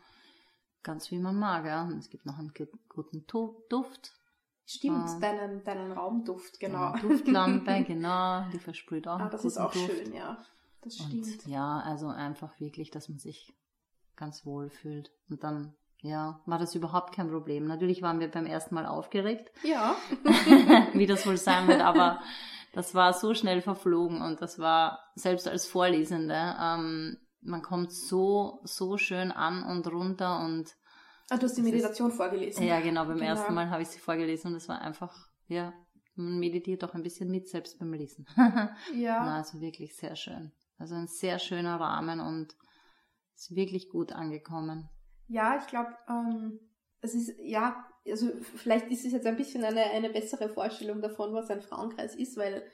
ganz 0.82 1.10
wie 1.10 1.18
man 1.18 1.36
mag, 1.36 1.64
ja. 1.66 1.90
Es 1.98 2.10
gibt 2.10 2.26
noch 2.26 2.38
einen 2.38 2.52
guten 2.88 3.26
Duft. 3.26 4.19
Stimmt, 4.66 5.08
äh, 5.16 5.20
deinen, 5.20 5.64
deinen 5.64 5.92
Raumduft, 5.92 6.60
genau. 6.60 6.96
Duftlampe, 6.96 7.84
genau, 7.86 8.44
die 8.52 8.58
versprüht 8.58 9.08
auch. 9.08 9.18
Ah, 9.18 9.28
das 9.28 9.44
ist 9.44 9.58
auch 9.58 9.72
Duft. 9.72 9.90
schön, 9.90 10.14
ja 10.14 10.38
das 10.82 10.96
stimmt. 10.96 11.26
Und 11.26 11.46
ja, 11.46 11.80
also 11.80 12.08
einfach 12.08 12.58
wirklich, 12.60 12.90
dass 12.90 13.08
man 13.08 13.18
sich 13.18 13.54
ganz 14.16 14.44
wohl 14.44 14.70
fühlt. 14.70 15.10
Und 15.28 15.42
dann, 15.44 15.74
ja, 16.00 16.40
war 16.46 16.58
das 16.58 16.74
überhaupt 16.74 17.14
kein 17.14 17.30
Problem. 17.30 17.66
Natürlich 17.66 18.02
waren 18.02 18.20
wir 18.20 18.30
beim 18.30 18.46
ersten 18.46 18.74
Mal 18.74 18.86
aufgeregt. 18.86 19.50
Ja. 19.62 19.96
wie 20.92 21.06
das 21.06 21.26
wohl 21.26 21.36
sein 21.36 21.68
wird, 21.68 21.80
aber 21.80 22.20
das 22.72 22.94
war 22.94 23.12
so 23.12 23.34
schnell 23.34 23.62
verflogen 23.62 24.22
und 24.22 24.40
das 24.40 24.58
war, 24.58 25.00
selbst 25.14 25.48
als 25.48 25.66
Vorlesende, 25.66 26.56
ähm, 26.60 27.18
man 27.42 27.62
kommt 27.62 27.92
so, 27.92 28.60
so 28.64 28.96
schön 28.96 29.32
an 29.32 29.64
und 29.64 29.90
runter 29.90 30.40
und 30.40 30.76
Ah, 31.30 31.38
du 31.38 31.44
hast 31.44 31.56
die 31.56 31.62
Meditation 31.62 32.10
ist, 32.10 32.16
vorgelesen. 32.16 32.66
Ja, 32.66 32.80
genau, 32.80 33.04
beim 33.04 33.18
genau. 33.18 33.28
ersten 33.30 33.54
Mal 33.54 33.70
habe 33.70 33.82
ich 33.82 33.88
sie 33.88 34.00
vorgelesen 34.00 34.50
und 34.50 34.56
es 34.56 34.68
war 34.68 34.82
einfach, 34.82 35.28
ja, 35.46 35.72
man 36.16 36.40
meditiert 36.40 36.82
auch 36.82 36.94
ein 36.94 37.04
bisschen 37.04 37.30
mit, 37.30 37.48
selbst 37.48 37.78
beim 37.78 37.92
Lesen. 37.92 38.26
ja. 38.94 39.24
Na, 39.24 39.36
also 39.36 39.60
wirklich 39.60 39.96
sehr 39.96 40.16
schön. 40.16 40.52
Also 40.76 40.96
ein 40.96 41.06
sehr 41.06 41.38
schöner 41.38 41.78
Rahmen 41.78 42.18
und 42.18 42.56
ist 43.36 43.54
wirklich 43.54 43.88
gut 43.90 44.12
angekommen. 44.12 44.88
Ja, 45.28 45.56
ich 45.56 45.68
glaube, 45.68 45.96
ähm, 46.08 46.58
es 47.00 47.14
ist, 47.14 47.32
ja, 47.38 47.86
also 48.04 48.30
vielleicht 48.56 48.90
ist 48.90 49.04
es 49.04 49.12
jetzt 49.12 49.26
ein 49.26 49.36
bisschen 49.36 49.62
eine, 49.62 49.84
eine 49.84 50.10
bessere 50.10 50.48
Vorstellung 50.48 51.00
davon, 51.00 51.32
was 51.32 51.48
ein 51.48 51.62
Frauenkreis 51.62 52.16
ist, 52.16 52.36
weil 52.36 52.64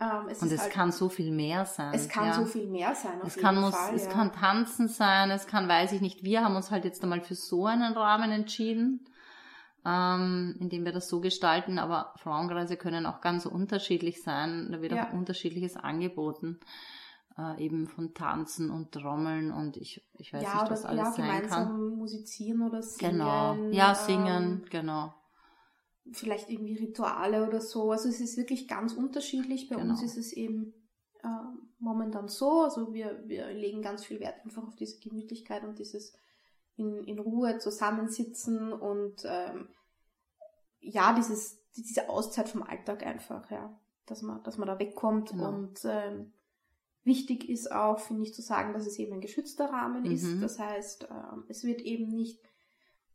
ähm, 0.00 0.28
es 0.28 0.42
und 0.42 0.52
es 0.52 0.62
halt, 0.62 0.72
kann 0.72 0.92
so 0.92 1.08
viel 1.08 1.32
mehr 1.32 1.64
sein. 1.64 1.92
Es 1.92 2.08
kann 2.08 2.26
ja. 2.26 2.34
so 2.34 2.44
viel 2.44 2.68
mehr 2.68 2.94
sein. 2.94 3.20
es 3.24 3.36
kann, 3.36 3.60
muss, 3.60 3.74
Fall, 3.74 3.94
es 3.94 4.04
ja. 4.04 4.10
kann 4.10 4.32
tanzen 4.32 4.88
sein, 4.88 5.30
es 5.30 5.46
kann, 5.46 5.68
weiß 5.68 5.92
ich 5.92 6.00
nicht. 6.00 6.22
Wir 6.22 6.44
haben 6.44 6.56
uns 6.56 6.70
halt 6.70 6.84
jetzt 6.84 7.02
einmal 7.02 7.20
für 7.20 7.34
so 7.34 7.66
einen 7.66 7.94
Rahmen 7.94 8.30
entschieden, 8.30 9.04
ähm, 9.84 10.56
indem 10.60 10.84
wir 10.84 10.92
das 10.92 11.08
so 11.08 11.20
gestalten. 11.20 11.78
Aber 11.78 12.14
Frauenkreise 12.16 12.76
können 12.76 13.06
auch 13.06 13.20
ganz 13.20 13.44
unterschiedlich 13.44 14.22
sein. 14.22 14.68
Da 14.70 14.80
wird 14.80 14.92
Ja. 14.92 15.08
auch 15.08 15.12
unterschiedliches 15.12 15.76
angeboten. 15.76 16.60
Äh, 17.36 17.64
eben 17.64 17.86
von 17.86 18.14
Tanzen 18.14 18.70
und 18.70 18.90
Trommeln 18.90 19.52
und 19.52 19.76
ich, 19.76 20.04
ich 20.14 20.32
weiß 20.32 20.42
ja, 20.42 20.60
nicht, 20.62 20.72
was 20.72 20.84
alles 20.84 21.04
ja, 21.04 21.12
sein 21.12 21.26
gemeinsam 21.26 21.66
kann. 21.68 21.88
musizieren 21.96 22.62
oder 22.62 22.82
singen. 22.82 23.12
Genau. 23.12 23.54
Ja, 23.70 23.90
ähm, 23.90 23.94
singen, 23.94 24.66
genau. 24.70 25.14
Vielleicht 26.12 26.50
irgendwie 26.50 26.76
Rituale 26.78 27.46
oder 27.46 27.60
so. 27.60 27.90
Also 27.92 28.08
es 28.08 28.20
ist 28.20 28.36
wirklich 28.36 28.68
ganz 28.68 28.92
unterschiedlich. 28.92 29.68
Bei 29.68 29.76
Genau. 29.76 29.90
uns 29.90 30.02
ist 30.02 30.16
es 30.16 30.32
eben 30.32 30.72
äh, 31.22 31.28
momentan 31.78 32.28
so. 32.28 32.62
Also 32.62 32.92
wir, 32.94 33.22
wir 33.26 33.48
legen 33.52 33.82
ganz 33.82 34.04
viel 34.04 34.20
Wert 34.20 34.44
einfach 34.44 34.66
auf 34.66 34.76
diese 34.76 35.00
Gemütlichkeit 35.00 35.64
und 35.64 35.78
dieses 35.78 36.14
in, 36.76 37.04
in 37.04 37.18
Ruhe 37.18 37.58
zusammensitzen 37.58 38.72
und 38.72 39.22
ähm, 39.24 39.68
ja, 40.80 41.12
dieses, 41.14 41.58
diese 41.76 42.08
Auszeit 42.08 42.48
vom 42.48 42.62
Alltag 42.62 43.04
einfach, 43.04 43.50
ja. 43.50 43.78
Dass 44.06 44.22
man, 44.22 44.42
dass 44.44 44.56
man 44.56 44.68
da 44.68 44.78
wegkommt 44.78 45.30
Genau. 45.30 45.48
und 45.50 45.80
ähm, 45.84 46.32
wichtig 47.04 47.48
ist 47.48 47.70
auch, 47.72 47.98
finde 47.98 48.22
ich, 48.22 48.32
zu 48.34 48.40
sagen, 48.42 48.72
dass 48.72 48.86
es 48.86 48.98
eben 48.98 49.14
ein 49.14 49.20
geschützter 49.20 49.66
Rahmen 49.66 50.04
ist. 50.06 50.24
Mhm. 50.24 50.40
Das 50.40 50.58
heißt, 50.58 51.08
ähm, 51.10 51.44
es 51.48 51.64
wird 51.64 51.82
eben 51.82 52.08
nicht 52.08 52.40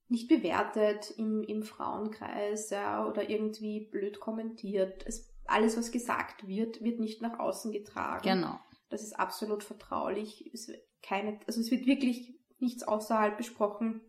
nicht 0.07 0.27
bewertet 0.27 1.12
im, 1.17 1.43
im 1.43 1.63
Frauenkreis 1.63 2.69
ja, 2.69 3.05
oder 3.07 3.29
irgendwie 3.29 3.88
blöd 3.89 4.19
kommentiert. 4.19 5.03
Es, 5.07 5.33
alles, 5.45 5.77
was 5.77 5.91
gesagt 5.91 6.48
wird, 6.48 6.83
wird 6.83 7.00
nicht 7.00 7.22
nach 7.22 7.39
außen 7.39 7.72
getragen. 7.72 8.24
Genau. 8.24 8.60
Das 8.89 9.01
ist 9.01 9.19
absolut 9.19 9.63
vertraulich. 9.63 10.50
Es, 10.53 10.67
wird 10.67 10.81
keine, 11.01 11.39
also 11.48 11.60
es 11.60 11.72
wird 11.72 11.86
wirklich 11.86 12.39
nichts 12.60 12.83
außerhalb 12.83 13.38
besprochen. 13.38 14.01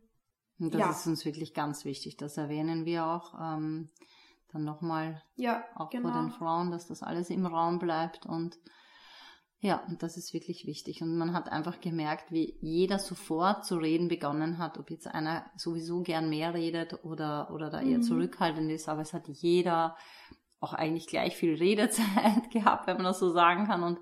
Und 0.58 0.74
das 0.74 0.80
Ja. 0.80 0.90
ist 0.90 1.06
uns 1.06 1.24
wirklich 1.24 1.54
ganz 1.54 1.84
wichtig. 1.84 2.16
Das 2.16 2.36
erwähnen 2.36 2.84
wir 2.84 3.06
auch 3.06 3.34
ähm, 3.40 3.90
dann 4.52 4.64
nochmal 4.64 5.22
Ja, 5.36 5.64
auch 5.74 5.90
genau. 5.90 6.10
vor 6.10 6.20
den 6.20 6.30
Frauen, 6.30 6.70
dass 6.70 6.86
das 6.86 7.02
alles 7.02 7.30
im 7.30 7.46
Raum 7.46 7.78
bleibt 7.78 8.26
und 8.26 8.58
ja, 9.64 9.82
und 9.88 10.02
das 10.02 10.18
ist 10.18 10.34
wirklich 10.34 10.66
wichtig. 10.66 11.00
Und 11.00 11.16
man 11.16 11.32
hat 11.32 11.50
einfach 11.50 11.80
gemerkt, 11.80 12.30
wie 12.30 12.58
jeder 12.60 12.98
sofort 12.98 13.64
zu 13.64 13.76
reden 13.76 14.08
begonnen 14.08 14.58
hat, 14.58 14.76
ob 14.78 14.90
jetzt 14.90 15.06
einer 15.06 15.46
sowieso 15.56 16.02
gern 16.02 16.28
mehr 16.28 16.52
redet 16.52 17.02
oder, 17.02 17.50
oder 17.50 17.70
da 17.70 17.80
eher 17.80 17.98
Mhm. 17.98 18.02
zurückhaltend 18.02 18.70
ist, 18.70 18.88
aber 18.90 19.00
es 19.00 19.14
hat 19.14 19.26
jeder 19.28 19.96
auch 20.60 20.74
eigentlich 20.74 21.06
gleich 21.06 21.34
viel 21.36 21.54
Redezeit 21.54 22.50
gehabt, 22.52 22.86
wenn 22.86 22.96
man 22.96 23.04
das 23.04 23.18
so 23.18 23.30
sagen 23.30 23.64
kann. 23.66 23.82
Und 23.82 23.98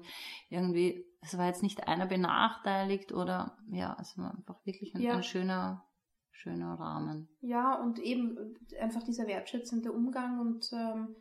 irgendwie, 0.50 1.04
es 1.20 1.38
war 1.38 1.46
jetzt 1.46 1.62
nicht 1.62 1.86
einer 1.86 2.06
benachteiligt 2.06 3.12
oder 3.12 3.56
ja, 3.70 3.96
es 4.00 4.18
war 4.18 4.32
einfach 4.34 4.64
wirklich 4.66 4.94
ein, 4.96 5.00
Ja. 5.00 5.14
ein 5.14 5.22
schöner, 5.22 5.84
schöner 6.32 6.74
Rahmen. 6.74 7.28
Ja, 7.40 7.74
und 7.80 8.00
eben 8.00 8.36
einfach 8.80 9.04
dieser 9.04 9.28
wertschätzende 9.28 9.92
Umgang 9.92 10.40
und 10.40 10.68
ähm, 10.72 11.14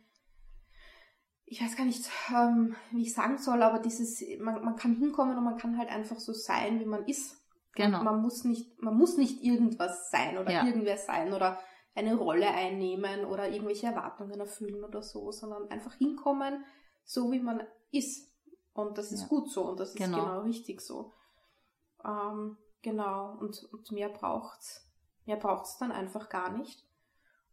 ich 1.52 1.62
weiß 1.62 1.76
gar 1.76 1.84
nicht, 1.84 2.08
ähm, 2.34 2.74
wie 2.92 3.02
ich 3.02 3.12
sagen 3.12 3.36
soll, 3.36 3.62
aber 3.62 3.78
dieses, 3.78 4.22
man, 4.40 4.64
man 4.64 4.74
kann 4.76 4.94
hinkommen 4.94 5.36
und 5.36 5.44
man 5.44 5.58
kann 5.58 5.76
halt 5.76 5.90
einfach 5.90 6.18
so 6.18 6.32
sein, 6.32 6.80
wie 6.80 6.86
man 6.86 7.04
ist. 7.04 7.36
Genau. 7.74 7.98
Und 7.98 8.04
man 8.04 8.22
muss 8.22 8.44
nicht, 8.44 8.80
man 8.82 8.96
muss 8.96 9.18
nicht 9.18 9.42
irgendwas 9.42 10.10
sein 10.10 10.38
oder 10.38 10.50
Ja. 10.50 10.64
irgendwer 10.64 10.96
sein 10.96 11.34
oder 11.34 11.58
eine 11.94 12.14
Rolle 12.14 12.48
einnehmen 12.48 13.26
oder 13.26 13.50
irgendwelche 13.50 13.86
Erwartungen 13.86 14.40
erfüllen 14.40 14.82
oder 14.82 15.02
so, 15.02 15.30
sondern 15.30 15.68
einfach 15.70 15.92
hinkommen, 15.94 16.64
so 17.04 17.30
wie 17.32 17.40
man 17.40 17.62
ist. 17.90 18.32
Und 18.72 18.96
das 18.96 19.12
ist 19.12 19.22
Ja. 19.22 19.28
gut 19.28 19.50
so 19.50 19.64
und 19.68 19.78
das 19.78 19.90
ist 19.90 19.96
Genau. 19.96 20.16
genau, 20.16 20.40
richtig 20.40 20.80
so. 20.80 21.12
Ähm, 22.02 22.56
genau. 22.80 23.36
Und, 23.38 23.62
und 23.72 23.92
mehr 23.92 24.08
braucht's, 24.08 24.90
mehr 25.26 25.36
braucht's 25.36 25.76
dann 25.76 25.92
einfach 25.92 26.30
gar 26.30 26.56
nicht. 26.56 26.82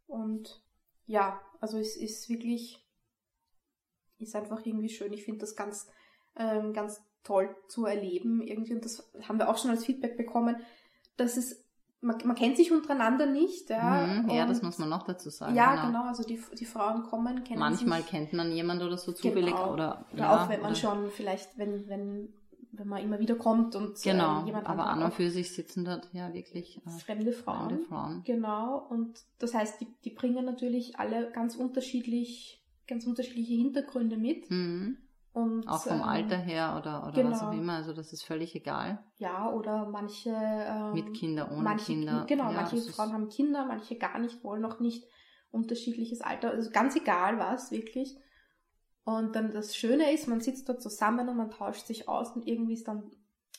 Und 0.06 0.64
ja, 1.04 1.38
also 1.60 1.76
es 1.76 1.96
ist 1.98 2.30
wirklich, 2.30 2.82
ist 4.22 4.34
einfach 4.36 4.64
irgendwie 4.64 4.88
schön. 4.88 5.12
Ich 5.12 5.24
finde 5.24 5.40
das 5.40 5.56
ganz, 5.56 5.88
ähm, 6.36 6.72
ganz 6.72 7.00
toll 7.24 7.54
zu 7.68 7.84
erleben 7.86 8.40
irgendwie. 8.42 8.74
Und 8.74 8.84
das 8.84 9.10
haben 9.28 9.38
wir 9.38 9.48
auch 9.48 9.58
schon 9.58 9.70
als 9.70 9.84
Feedback 9.84 10.16
bekommen, 10.16 10.56
dass 11.16 11.36
es, 11.36 11.64
man, 12.00 12.16
man 12.24 12.34
kennt 12.34 12.56
sich 12.56 12.72
untereinander 12.72 13.26
nicht. 13.26 13.68
Ja, 13.68 14.06
Mhm, 14.06 14.30
ja, 14.30 14.46
das 14.46 14.62
muss 14.62 14.78
man 14.78 14.88
noch 14.88 15.02
dazu 15.02 15.28
sagen. 15.28 15.54
Ja, 15.54 15.86
genau. 15.86 16.04
Also 16.04 16.22
die, 16.22 16.40
die 16.58 16.64
Frauen 16.64 17.02
kommen, 17.02 17.44
kennen 17.44 17.58
Manchmal 17.60 18.00
sich. 18.00 18.10
kennt 18.10 18.32
man 18.32 18.52
jemand 18.52 18.82
oder 18.82 18.96
so 18.96 19.12
zufällig 19.12 19.54
Genau. 19.54 19.72
oder, 19.74 20.04
Oder 20.12 20.22
ja, 20.22 20.44
auch 20.44 20.48
wenn 20.48 20.62
man 20.62 20.74
schon 20.74 21.10
vielleicht, 21.10 21.58
wenn, 21.58 21.86
wenn, 21.88 22.32
wenn 22.72 22.88
man 22.88 23.02
immer 23.02 23.18
wieder 23.18 23.34
kommt 23.34 23.74
und 23.76 24.00
Genau, 24.02 24.40
ähm, 24.40 24.46
jemand 24.46 24.66
aber 24.66 24.86
an 24.86 25.02
und 25.02 25.12
für 25.12 25.28
sich 25.30 25.52
sitzen 25.54 25.84
dort 25.84 26.08
ja 26.14 26.32
wirklich 26.32 26.80
äh, 26.86 26.90
fremde 27.04 27.32
Frauen. 27.32 27.68
fremde 27.68 27.84
Frauen. 27.84 28.22
Genau, 28.24 28.78
und 28.88 29.20
das 29.38 29.52
heißt, 29.52 29.78
die, 29.82 29.88
die 30.04 30.10
bringen 30.10 30.46
natürlich 30.46 30.98
alle 30.98 31.30
ganz 31.32 31.54
unterschiedlich, 31.56 32.59
ganz 32.90 33.06
unterschiedliche 33.06 33.54
Hintergründe 33.54 34.16
mit. 34.18 34.50
Mhm. 34.50 34.98
Und, 35.32 35.66
Auch 35.68 35.82
vom 35.84 35.98
ähm, 35.98 36.02
Alter 36.02 36.36
her 36.36 36.74
oder, 36.76 37.06
oder 37.06 37.30
was 37.30 37.40
auch 37.42 37.50
genau. 37.52 37.62
immer, 37.62 37.74
also 37.74 37.92
das 37.92 38.12
ist 38.12 38.24
völlig 38.24 38.54
egal. 38.56 38.98
Ja, 39.18 39.48
oder 39.52 39.88
manche 39.88 40.30
ähm, 40.30 40.92
Mit 40.92 41.14
Kinder, 41.14 41.50
ohne 41.52 41.62
manche, 41.62 41.92
Kinder. 41.92 42.24
Genau, 42.28 42.50
Ja, 42.50 42.62
manche 42.62 42.78
Frauen 42.92 43.12
haben 43.12 43.28
Kinder, 43.28 43.64
manche 43.64 43.96
gar 43.96 44.18
nicht, 44.18 44.42
wollen 44.42 44.60
noch 44.60 44.80
nicht. 44.80 45.06
Unterschiedliches 45.52 46.20
Alter, 46.20 46.50
also 46.50 46.70
ganz 46.70 46.94
egal 46.96 47.38
was, 47.38 47.70
wirklich. 47.70 48.16
Und 49.04 49.34
dann 49.34 49.52
das 49.52 49.74
Schöne 49.76 50.12
ist, 50.12 50.28
man 50.28 50.40
sitzt 50.40 50.68
dort 50.68 50.82
zusammen 50.82 51.28
und 51.28 51.36
man 51.36 51.50
tauscht 51.50 51.86
sich 51.86 52.08
aus 52.08 52.30
und 52.36 52.46
irgendwie 52.46 52.74
ist 52.74 52.86
dann 52.88 53.10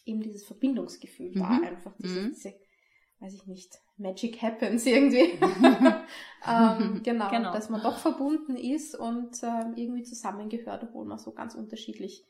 eben 0.06 0.22
dieses 0.22 0.44
Verbindungsgefühl 0.44 1.34
da 1.34 1.50
Mhm. 1.50 1.64
einfach. 1.64 1.94
Diese, 2.00 2.22
Mhm. 2.22 2.30
diese, 2.30 2.54
weiß 3.22 3.34
ich 3.36 3.46
nicht, 3.48 3.80
Magic 3.98 4.42
happens 4.42 4.86
irgendwie. 4.86 5.20
ähm, 6.48 7.02
genau, 7.04 7.30
Genau. 7.30 7.54
dass 7.54 7.70
man 7.70 7.82
doch 7.82 7.98
verbunden 7.98 8.56
ist 8.56 8.96
und 8.96 9.38
ähm, 9.44 9.74
irgendwie 9.76 10.04
zusammengehört, 10.04 10.84
obwohl 10.84 11.06
man 11.06 11.18
so 11.20 11.32
ganz 11.32 11.54
unterschiedlich, 11.56 12.26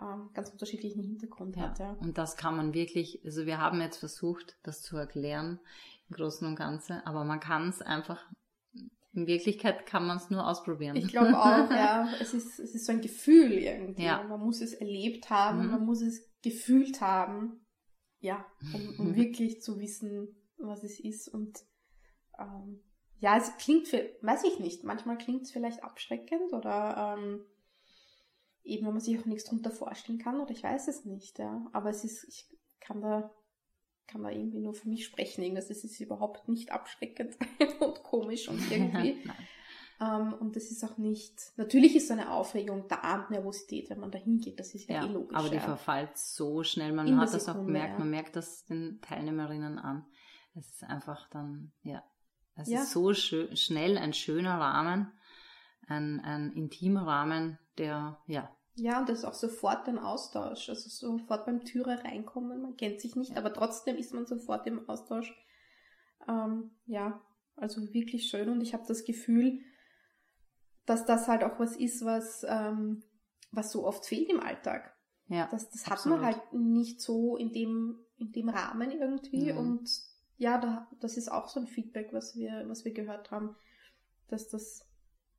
ähm, 0.00 0.30
ganz 0.34 0.50
unterschiedlichen 0.50 1.02
Hintergrund 1.02 1.56
Ja. 1.56 1.62
hat. 1.62 1.78
Ja. 1.78 1.96
Und 2.00 2.18
das 2.18 2.36
kann 2.36 2.56
man 2.56 2.74
wirklich, 2.74 3.20
also 3.24 3.46
wir 3.46 3.58
haben 3.58 3.80
jetzt 3.80 3.98
versucht, 3.98 4.56
das 4.64 4.82
zu 4.82 4.96
erklären, 4.96 5.60
im 6.10 6.16
Großen 6.16 6.46
und 6.46 6.56
Ganzen, 6.56 7.00
aber 7.04 7.24
man 7.24 7.40
kann 7.40 7.68
es 7.68 7.80
einfach, 7.80 8.20
in 9.14 9.26
Wirklichkeit 9.26 9.86
kann 9.86 10.06
man 10.06 10.16
es 10.16 10.30
nur 10.30 10.46
ausprobieren. 10.48 10.96
Ich 10.96 11.08
glaube 11.08 11.38
auch, 11.38 11.70
ja. 11.70 12.08
Es 12.20 12.34
ist, 12.34 12.58
es 12.58 12.74
ist 12.74 12.86
so 12.86 12.92
ein 12.92 13.02
Gefühl 13.02 13.52
irgendwie. 13.52 14.02
Ja. 14.04 14.22
Man 14.24 14.40
muss 14.40 14.60
es 14.62 14.72
erlebt 14.74 15.30
haben, 15.30 15.66
Mhm. 15.66 15.70
man 15.70 15.86
muss 15.86 16.02
es 16.02 16.28
gefühlt 16.42 17.00
haben. 17.00 17.60
Ja, 18.22 18.46
um, 18.72 18.94
um 18.98 19.08
Mhm. 19.10 19.16
wirklich 19.16 19.60
zu 19.60 19.78
wissen, 19.78 20.34
was 20.56 20.84
es 20.84 20.98
ist. 21.00 21.28
Und 21.28 21.64
ähm, 22.38 22.80
ja, 23.18 23.36
es 23.36 23.54
klingt, 23.58 23.88
für, 23.88 24.08
weiß 24.22 24.44
ich 24.44 24.58
nicht, 24.60 24.84
manchmal 24.84 25.18
klingt 25.18 25.42
es 25.42 25.50
vielleicht 25.50 25.82
abschreckend 25.82 26.52
oder 26.52 27.16
ähm, 27.18 27.44
eben, 28.62 28.86
wenn 28.86 28.92
man 28.94 29.02
sich 29.02 29.18
auch 29.18 29.26
nichts 29.26 29.44
drunter 29.44 29.70
vorstellen 29.72 30.18
kann 30.18 30.40
oder 30.40 30.52
ich 30.52 30.62
weiß 30.62 30.88
es 30.88 31.04
nicht, 31.04 31.38
ja. 31.38 31.66
Aber 31.72 31.90
es 31.90 32.04
ist, 32.04 32.24
ich 32.28 32.48
kann 32.80 33.00
da, 33.02 33.34
kann 34.06 34.22
da 34.22 34.30
irgendwie 34.30 34.60
nur 34.60 34.74
für 34.74 34.88
mich 34.88 35.04
sprechen. 35.04 35.42
Irgendwas, 35.42 35.70
es 35.70 35.84
ist 35.84 36.00
überhaupt 36.00 36.48
nicht 36.48 36.70
abschreckend 36.70 37.36
und 37.80 38.02
komisch 38.04 38.48
und 38.48 38.60
irgendwie. 38.70 39.20
Ähm, 40.02 40.32
und 40.40 40.56
das 40.56 40.64
ist 40.70 40.82
auch 40.84 40.98
nicht. 40.98 41.52
Natürlich 41.56 41.94
ist 41.94 42.08
so 42.08 42.14
eine 42.14 42.32
Aufregung 42.32 42.86
da, 42.88 43.26
Nervosität, 43.30 43.88
wenn 43.90 44.00
man 44.00 44.10
da 44.10 44.18
hingeht. 44.18 44.58
Das 44.58 44.74
ist 44.74 44.88
ja, 44.88 44.96
Ja, 45.02 45.06
eh 45.08 45.12
logisch. 45.12 45.36
aber 45.36 45.48
die 45.48 45.56
ja. 45.56 45.60
verfallt 45.60 46.16
so 46.18 46.64
schnell. 46.64 46.92
Man 46.92 47.06
In 47.06 47.18
hat 47.18 47.32
das 47.32 47.48
auch 47.48 47.54
gemerkt, 47.54 47.92
ja. 47.94 47.98
man 48.00 48.10
merkt 48.10 48.34
das 48.36 48.64
den 48.64 49.00
Teilnehmerinnen 49.00 49.78
an. 49.78 50.04
Es 50.54 50.68
ist 50.68 50.84
einfach 50.84 51.28
dann, 51.30 51.72
ja, 51.82 52.02
es 52.56 52.68
Ja. 52.68 52.82
ist 52.82 52.90
so 52.92 53.14
schön, 53.14 53.56
schnell 53.56 53.96
ein 53.96 54.12
schöner 54.12 54.58
Rahmen, 54.58 55.12
ein, 55.86 56.20
ein 56.20 56.52
intimer 56.52 57.06
Rahmen, 57.06 57.58
der, 57.78 58.18
ja, 58.26 58.50
Ja, 58.74 58.98
und 59.00 59.08
das 59.08 59.18
ist 59.20 59.24
auch 59.24 59.34
sofort 59.34 59.86
ein 59.88 59.98
Austausch. 59.98 60.68
Also 60.68 60.88
sofort 60.88 61.46
beim 61.46 61.64
Türe 61.64 62.02
reinkommen. 62.04 62.60
Man 62.62 62.76
kennt 62.76 63.00
sich 63.00 63.14
nicht, 63.16 63.36
aber 63.36 63.52
trotzdem 63.52 63.96
ist 63.96 64.14
man 64.14 64.26
sofort 64.26 64.66
im 64.66 64.88
Austausch. 64.88 65.32
Ähm, 66.26 66.70
ja, 66.86 67.20
also 67.56 67.82
wirklich 67.92 68.28
schön. 68.28 68.48
Und 68.48 68.60
ich 68.62 68.72
habe 68.74 68.84
das 68.88 69.04
Gefühl, 69.04 69.60
dass 70.86 71.04
das 71.06 71.28
halt 71.28 71.44
auch 71.44 71.58
was 71.58 71.76
ist, 71.76 72.04
was, 72.04 72.44
ähm, 72.48 73.02
was 73.50 73.70
so 73.72 73.86
oft 73.86 74.06
fehlt 74.06 74.28
im 74.30 74.40
Alltag. 74.40 74.94
ja, 75.28 75.48
Das, 75.50 75.70
das 75.70 75.86
hat 75.86 75.92
Absolut. 75.94 76.18
man 76.20 76.26
halt 76.26 76.52
nicht 76.52 77.00
so 77.00 77.36
in 77.36 77.52
dem, 77.52 77.98
in 78.18 78.32
dem 78.32 78.48
Rahmen 78.48 78.90
irgendwie. 78.90 79.52
Mhm. 79.52 79.58
Und 79.58 79.90
ja, 80.38 80.58
da, 80.58 80.88
das 81.00 81.16
ist 81.16 81.30
auch 81.30 81.48
so 81.48 81.60
ein 81.60 81.66
Feedback, 81.66 82.12
was 82.12 82.34
wir, 82.36 82.64
was 82.68 82.84
wir 82.84 82.92
gehört 82.92 83.30
haben, 83.30 83.54
dass 84.28 84.48
das 84.48 84.88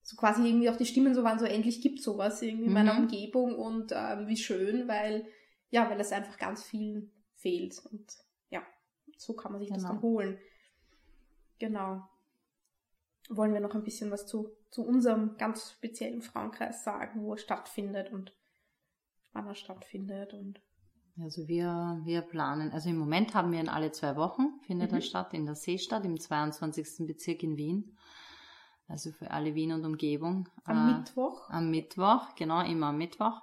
so 0.01 0.15
quasi 0.17 0.45
irgendwie 0.47 0.69
auch 0.69 0.75
die 0.77 0.85
Stimmen 0.85 1.13
so 1.13 1.23
waren, 1.23 1.39
so 1.39 1.45
endlich 1.45 1.81
gibt 1.81 2.01
sowas 2.01 2.41
irgendwie 2.41 2.65
in 2.65 2.69
Mhm. 2.69 2.73
meiner 2.73 2.97
Umgebung 2.97 3.55
und 3.55 3.91
ähm, 3.95 4.27
wie 4.27 4.37
schön, 4.37 4.87
weil, 4.87 5.25
ja, 5.71 5.89
weil 5.89 5.99
es 5.99 6.11
einfach 6.11 6.37
ganz 6.37 6.63
vielen 6.63 7.11
fehlt. 7.35 7.81
Und 7.91 8.05
ja, 8.49 8.61
so 9.17 9.33
kann 9.33 9.51
man 9.51 9.59
sich 9.61 9.69
das 9.69 9.79
Genau. 9.83 9.93
dann 9.93 10.01
holen. 10.01 10.37
Genau. 11.59 12.03
Wollen 13.29 13.53
wir 13.53 13.61
noch 13.61 13.75
ein 13.75 13.83
bisschen 13.83 14.11
was 14.11 14.27
zu, 14.27 14.49
zu 14.73 14.83
unserem 14.83 15.37
ganz 15.37 15.71
speziellen 15.71 16.23
Frauenkreis 16.23 16.83
sagen, 16.83 17.21
wo 17.21 17.33
er 17.33 17.37
stattfindet 17.37 18.11
und 18.11 18.33
wann 19.31 19.45
er 19.45 19.53
stattfindet 19.55 20.33
und 20.33 20.61
Also 21.21 21.47
wir, 21.47 22.01
wir 22.05 22.21
planen, 22.23 22.71
also 22.71 22.89
im 22.89 22.97
Moment 22.97 23.35
haben 23.35 23.51
wir 23.51 23.59
ihn 23.59 23.69
alle 23.69 23.91
zwei 23.91 24.15
Wochen, 24.15 24.59
findet 24.65 24.89
Mhm. 24.89 24.97
er 24.97 25.01
statt 25.01 25.33
in 25.35 25.45
der 25.45 25.53
Seestadt 25.53 26.05
im 26.05 26.19
22. 26.19 27.05
Bezirk 27.05 27.43
in 27.43 27.55
Wien. 27.55 27.95
Also 28.87 29.11
für 29.11 29.29
alle 29.29 29.53
Wien 29.53 29.73
und 29.73 29.85
Umgebung. 29.85 30.49
am 30.65 30.89
Äh, 30.89 30.97
Mittwoch 30.97 31.49
Am 31.49 31.69
Mittwoch, 31.69 32.33
genau, 32.35 32.61
immer 32.65 32.87
am 32.87 32.97
Mittwoch. 32.97 33.41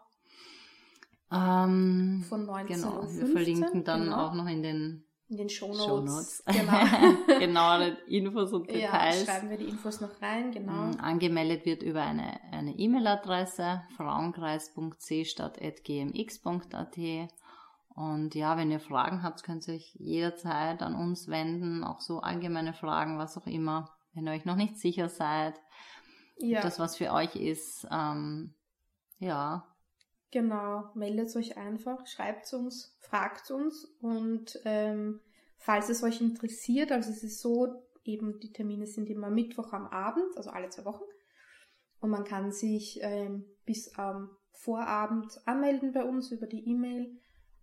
Ähm, 1.30 2.24
von 2.28 2.44
19 2.44 2.66
genau, 2.76 3.04
wir 3.08 3.26
verlinken 3.28 3.84
dann 3.84 4.04
genau, 4.06 4.26
auch 4.26 4.34
noch 4.34 4.48
in 4.48 4.62
den 4.64 5.04
in 5.30 5.36
den 5.36 5.48
Shownotes. 5.48 6.42
Shownotes 6.42 6.44
Genau. 7.26 7.38
genauere 7.38 7.96
Infos 8.08 8.52
und 8.52 8.68
ja, 8.70 8.74
Details. 8.90 9.24
schreiben 9.24 9.48
wir 9.50 9.56
die 9.56 9.64
Infos 9.68 10.00
noch 10.00 10.20
rein, 10.20 10.50
genau. 10.52 10.72
Mm, 10.72 11.00
Angemeldet 11.00 11.64
wird 11.64 11.82
über 11.82 12.02
eine 12.02 12.40
eine 12.52 12.76
E-Mail-Adresse 12.78 13.82
frauenkreis.c 13.96 15.24
statt.gmx.at 15.24 16.98
und 17.94 18.34
ja, 18.34 18.56
wenn 18.56 18.70
ihr 18.70 18.80
Fragen 18.80 19.22
habt, 19.22 19.42
könnt 19.42 19.66
ihr 19.68 19.74
euch 19.74 19.94
jederzeit 19.98 20.82
an 20.82 20.94
uns 20.94 21.28
wenden, 21.28 21.84
auch 21.84 22.00
so 22.00 22.20
allgemeine 22.20 22.72
Fragen, 22.72 23.18
was 23.18 23.36
auch 23.36 23.46
immer. 23.46 23.90
Wenn 24.14 24.26
ihr 24.26 24.32
euch 24.32 24.44
noch 24.44 24.56
nicht 24.56 24.78
sicher 24.78 25.08
seid, 25.08 25.54
Ja, 26.38 26.60
das 26.62 26.78
was 26.78 26.96
für 26.96 27.12
euch 27.12 27.36
ist, 27.36 27.86
ähm, 27.90 28.54
ja, 29.18 29.66
genau. 30.30 30.90
Meldet 30.94 31.34
euch 31.36 31.56
einfach, 31.56 32.06
schreibt 32.06 32.52
uns, 32.52 32.96
fragt 33.00 33.50
uns 33.50 33.84
und 34.00 34.58
ähm, 34.64 35.20
falls 35.58 35.88
es 35.88 36.02
euch 36.02 36.20
interessiert, 36.20 36.92
also 36.92 37.10
es 37.10 37.22
ist 37.22 37.40
so, 37.40 37.82
eben 38.04 38.40
die 38.40 38.52
Termine 38.52 38.86
sind 38.86 39.10
immer 39.10 39.30
Mittwoch 39.30 39.72
am 39.72 39.86
Abend, 39.86 40.36
also 40.36 40.50
alle 40.50 40.70
zwei 40.70 40.84
Wochen. 40.84 41.04
Und 42.00 42.10
man 42.10 42.24
kann 42.24 42.50
sich 42.50 42.98
ähm, 43.02 43.44
bis 43.66 43.94
am 43.96 44.30
Vorabend 44.52 45.40
anmelden 45.46 45.92
bei 45.92 46.04
uns 46.04 46.32
über 46.32 46.46
die 46.46 46.66
E-Mail. 46.68 47.18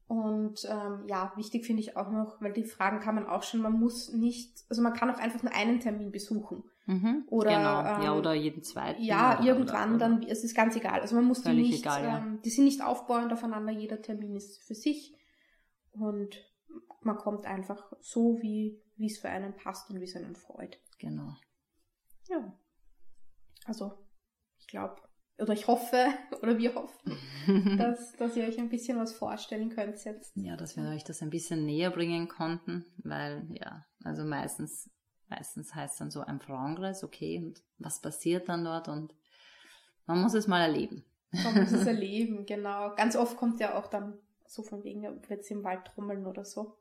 Und 0.08 0.66
ähm, 0.70 1.04
ja, 1.08 1.34
wichtig 1.36 1.66
finde 1.66 1.82
ich 1.82 1.98
auch 1.98 2.10
noch, 2.10 2.42
weil 2.42 2.54
die 2.54 2.64
Fragen 2.64 3.00
kann 3.00 3.16
man 3.16 3.28
auch 3.28 3.44
schon, 3.44 3.62
man 3.62 3.74
muss 3.74 4.14
nicht, 4.14 4.64
also 4.70 4.82
man 4.82 4.94
kann 4.94 5.10
auch 5.10 5.20
einfach 5.20 5.44
nur 5.44 5.54
einen 5.54 5.80
Termin 5.80 6.12
besuchen. 6.12 6.64
Mhm, 6.88 7.26
Oder, 7.30 7.50
genau, 7.52 7.82
ja, 7.82 8.12
ähm, 8.12 8.18
oder 8.18 8.34
jeden 8.34 8.64
zweiten. 8.64 9.02
Ja, 9.02 9.38
oder, 9.38 9.48
irgendwann 9.48 9.96
oder, 9.96 10.00
dann, 10.00 10.24
es 10.24 10.44
ist 10.44 10.56
ganz 10.56 10.76
egal. 10.76 11.02
Also 11.02 11.16
man 11.16 11.26
muss 11.26 11.44
die 11.44 11.54
nicht, 11.54 11.82
egal, 11.82 12.04
ja. 12.04 12.18
ähm, 12.18 12.42
die 12.44 12.50
sind 12.50 12.66
nicht 12.66 12.84
aufbauend 12.84 13.32
aufeinander, 13.32 13.72
jeder 13.72 14.02
Termin 14.02 14.36
ist 14.36 14.60
für 14.64 14.76
sich 14.76 15.16
und 15.92 16.44
man 17.02 17.18
kommt 17.18 17.46
einfach 17.46 17.94
so, 18.02 18.40
wie 18.42 18.82
wie 18.98 19.08
es 19.08 19.20
für 19.20 19.30
einen 19.30 19.56
passt 19.56 19.90
und 19.90 20.00
wie 20.00 20.06
es 20.06 20.16
einen 20.16 20.36
freut. 20.36 20.80
Genau. 21.00 21.34
Ja. 22.28 22.54
Also, 23.66 23.94
ich 24.60 24.68
glaube, 24.68 25.02
oder 25.38 25.54
ich 25.54 25.68
hoffe, 25.68 26.08
oder 26.42 26.58
wir 26.58 26.76
hoffen, 26.76 27.18
dass, 27.78 28.16
dass 28.18 28.36
ihr 28.36 28.46
euch 28.46 28.58
ein 28.58 28.70
bisschen 28.70 28.98
was 28.98 29.14
vorstellen 29.14 29.70
könnt 29.70 30.04
jetzt. 30.04 30.36
Ja, 30.36 30.58
dass 30.58 30.76
wir 30.76 30.90
euch 30.90 31.04
das 31.04 31.22
ein 31.22 31.30
bisschen 31.30 31.66
näher 31.66 31.92
bringen 31.92 32.28
konnten, 32.28 32.86
weil 32.98 33.48
ja, 33.52 33.86
also 34.04 34.26
meistens, 34.26 34.90
meistens 35.30 35.76
heißt 35.76 36.00
dann 36.02 36.12
so 36.12 36.22
ein 36.22 36.40
Frauenkreis, 36.40 37.04
okay, 37.04 37.38
und 37.38 37.62
was 37.80 38.02
passiert 38.02 38.50
dann 38.50 38.64
dort 38.64 38.88
und 38.88 39.14
man 40.06 40.22
muss 40.22 40.34
es 40.34 40.48
mal 40.48 40.62
erleben. 40.62 41.04
Man 41.32 41.56
muss 41.56 41.72
es 41.72 41.86
erleben, 41.88 42.46
genau. 42.46 42.96
Ganz 42.96 43.16
oft 43.16 43.38
kommt 43.38 43.60
ja 43.60 43.78
auch 43.78 43.88
dann 43.88 44.18
so 44.46 44.64
von 44.64 44.84
wegen, 44.84 45.04
wird 45.04 45.42
es 45.42 45.52
im 45.52 45.64
Wald 45.64 45.86
trommeln 45.86 46.26
oder 46.26 46.46
so. 46.46 46.78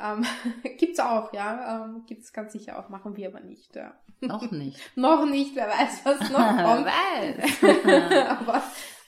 Ähm, 0.00 0.24
gibt's 0.78 1.00
auch, 1.00 1.32
ja. 1.32 1.84
Ähm, 1.84 2.04
gibt's 2.06 2.32
ganz 2.32 2.52
sicher 2.52 2.78
auch, 2.78 2.88
machen 2.88 3.16
wir 3.16 3.28
aber 3.28 3.40
nicht. 3.40 3.74
Ja. 3.76 3.94
Noch 4.20 4.50
nicht. 4.50 4.78
noch 4.96 5.24
nicht, 5.26 5.54
wer 5.56 5.68
weiß, 5.68 6.04
was 6.04 6.20
noch 6.30 6.38
kommt. 6.38 6.86
Weiß. 6.86 8.38
aber 8.40 8.62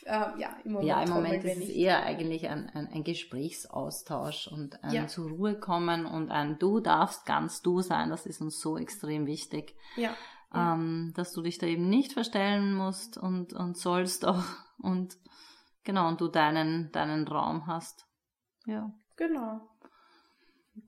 ähm, 0.06 0.38
ja, 0.38 0.56
im 0.64 0.72
Moment, 0.72 0.88
ja, 0.88 1.02
im 1.02 1.10
Moment 1.10 1.44
ist 1.44 1.62
es 1.62 1.68
eher 1.70 2.02
eigentlich 2.04 2.48
ein, 2.48 2.68
ein, 2.74 2.88
ein 2.88 3.04
Gesprächsaustausch 3.04 4.48
und 4.48 4.82
ein 4.84 4.92
Ja. 4.92 5.06
zur 5.06 5.30
Ruhe 5.30 5.58
kommen 5.58 6.04
und 6.06 6.30
ein 6.30 6.58
Du 6.58 6.80
darfst 6.80 7.24
ganz 7.26 7.62
du 7.62 7.80
sein. 7.80 8.10
Das 8.10 8.26
ist 8.26 8.40
uns 8.40 8.60
so 8.60 8.76
extrem 8.76 9.26
wichtig. 9.26 9.74
Ja. 9.96 10.14
Ja. 10.52 10.74
ähm, 10.74 11.12
dass 11.16 11.32
du 11.32 11.42
dich 11.42 11.58
da 11.58 11.66
eben 11.66 11.88
nicht 11.88 12.12
verstellen 12.12 12.74
musst 12.74 13.18
und, 13.18 13.54
und 13.54 13.76
sollst 13.76 14.24
auch 14.24 14.44
und 14.78 15.16
genau, 15.82 16.06
und 16.08 16.20
du 16.20 16.28
deinen, 16.28 16.92
deinen 16.92 17.26
Raum 17.26 17.66
hast. 17.66 18.06
Ja, 18.66 18.92
Genau. 19.16 19.60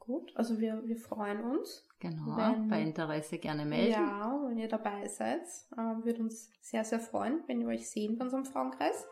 Gut, 0.07 0.33
also 0.37 0.59
wir, 0.61 0.83
wir 0.87 0.97
freuen 0.97 1.41
uns. 1.43 1.85
genau. 1.99 2.37
Wenn- 2.37 2.69
Bei 2.69 2.81
Interesse 2.81 3.39
gerne 3.39 3.65
melden. 3.65 3.91
Ja, 3.93 4.41
wenn 4.47 4.59
ihr 4.59 4.69
dabei 4.69 5.07
seid. 5.09 5.43
Ähm, 5.77 6.05
würde 6.05 6.23
uns 6.23 6.51
sehr, 6.61 6.85
sehr 6.85 7.01
freuen, 7.01 7.41
wenn 7.49 7.61
ihr 7.61 7.67
euch 7.69 7.89
sehen 7.91 8.17
bei 8.17 8.25
unserem 8.25 8.45
Frauenkreis. 8.45 9.07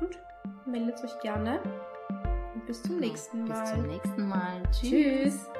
Und 0.00 0.18
meldet 0.66 1.02
euch 1.02 1.18
gerne. 1.20 1.60
Und 2.54 2.66
bis 2.66 2.82
zum 2.82 2.96
Genau. 2.96 3.08
nächsten 3.08 3.44
Bis 3.44 3.56
Mal. 3.58 3.66
zum 3.66 3.86
nächsten 3.86 4.28
Mal. 4.28 4.62
Tschüss. 4.70 4.90
Tschüss. 4.90 5.50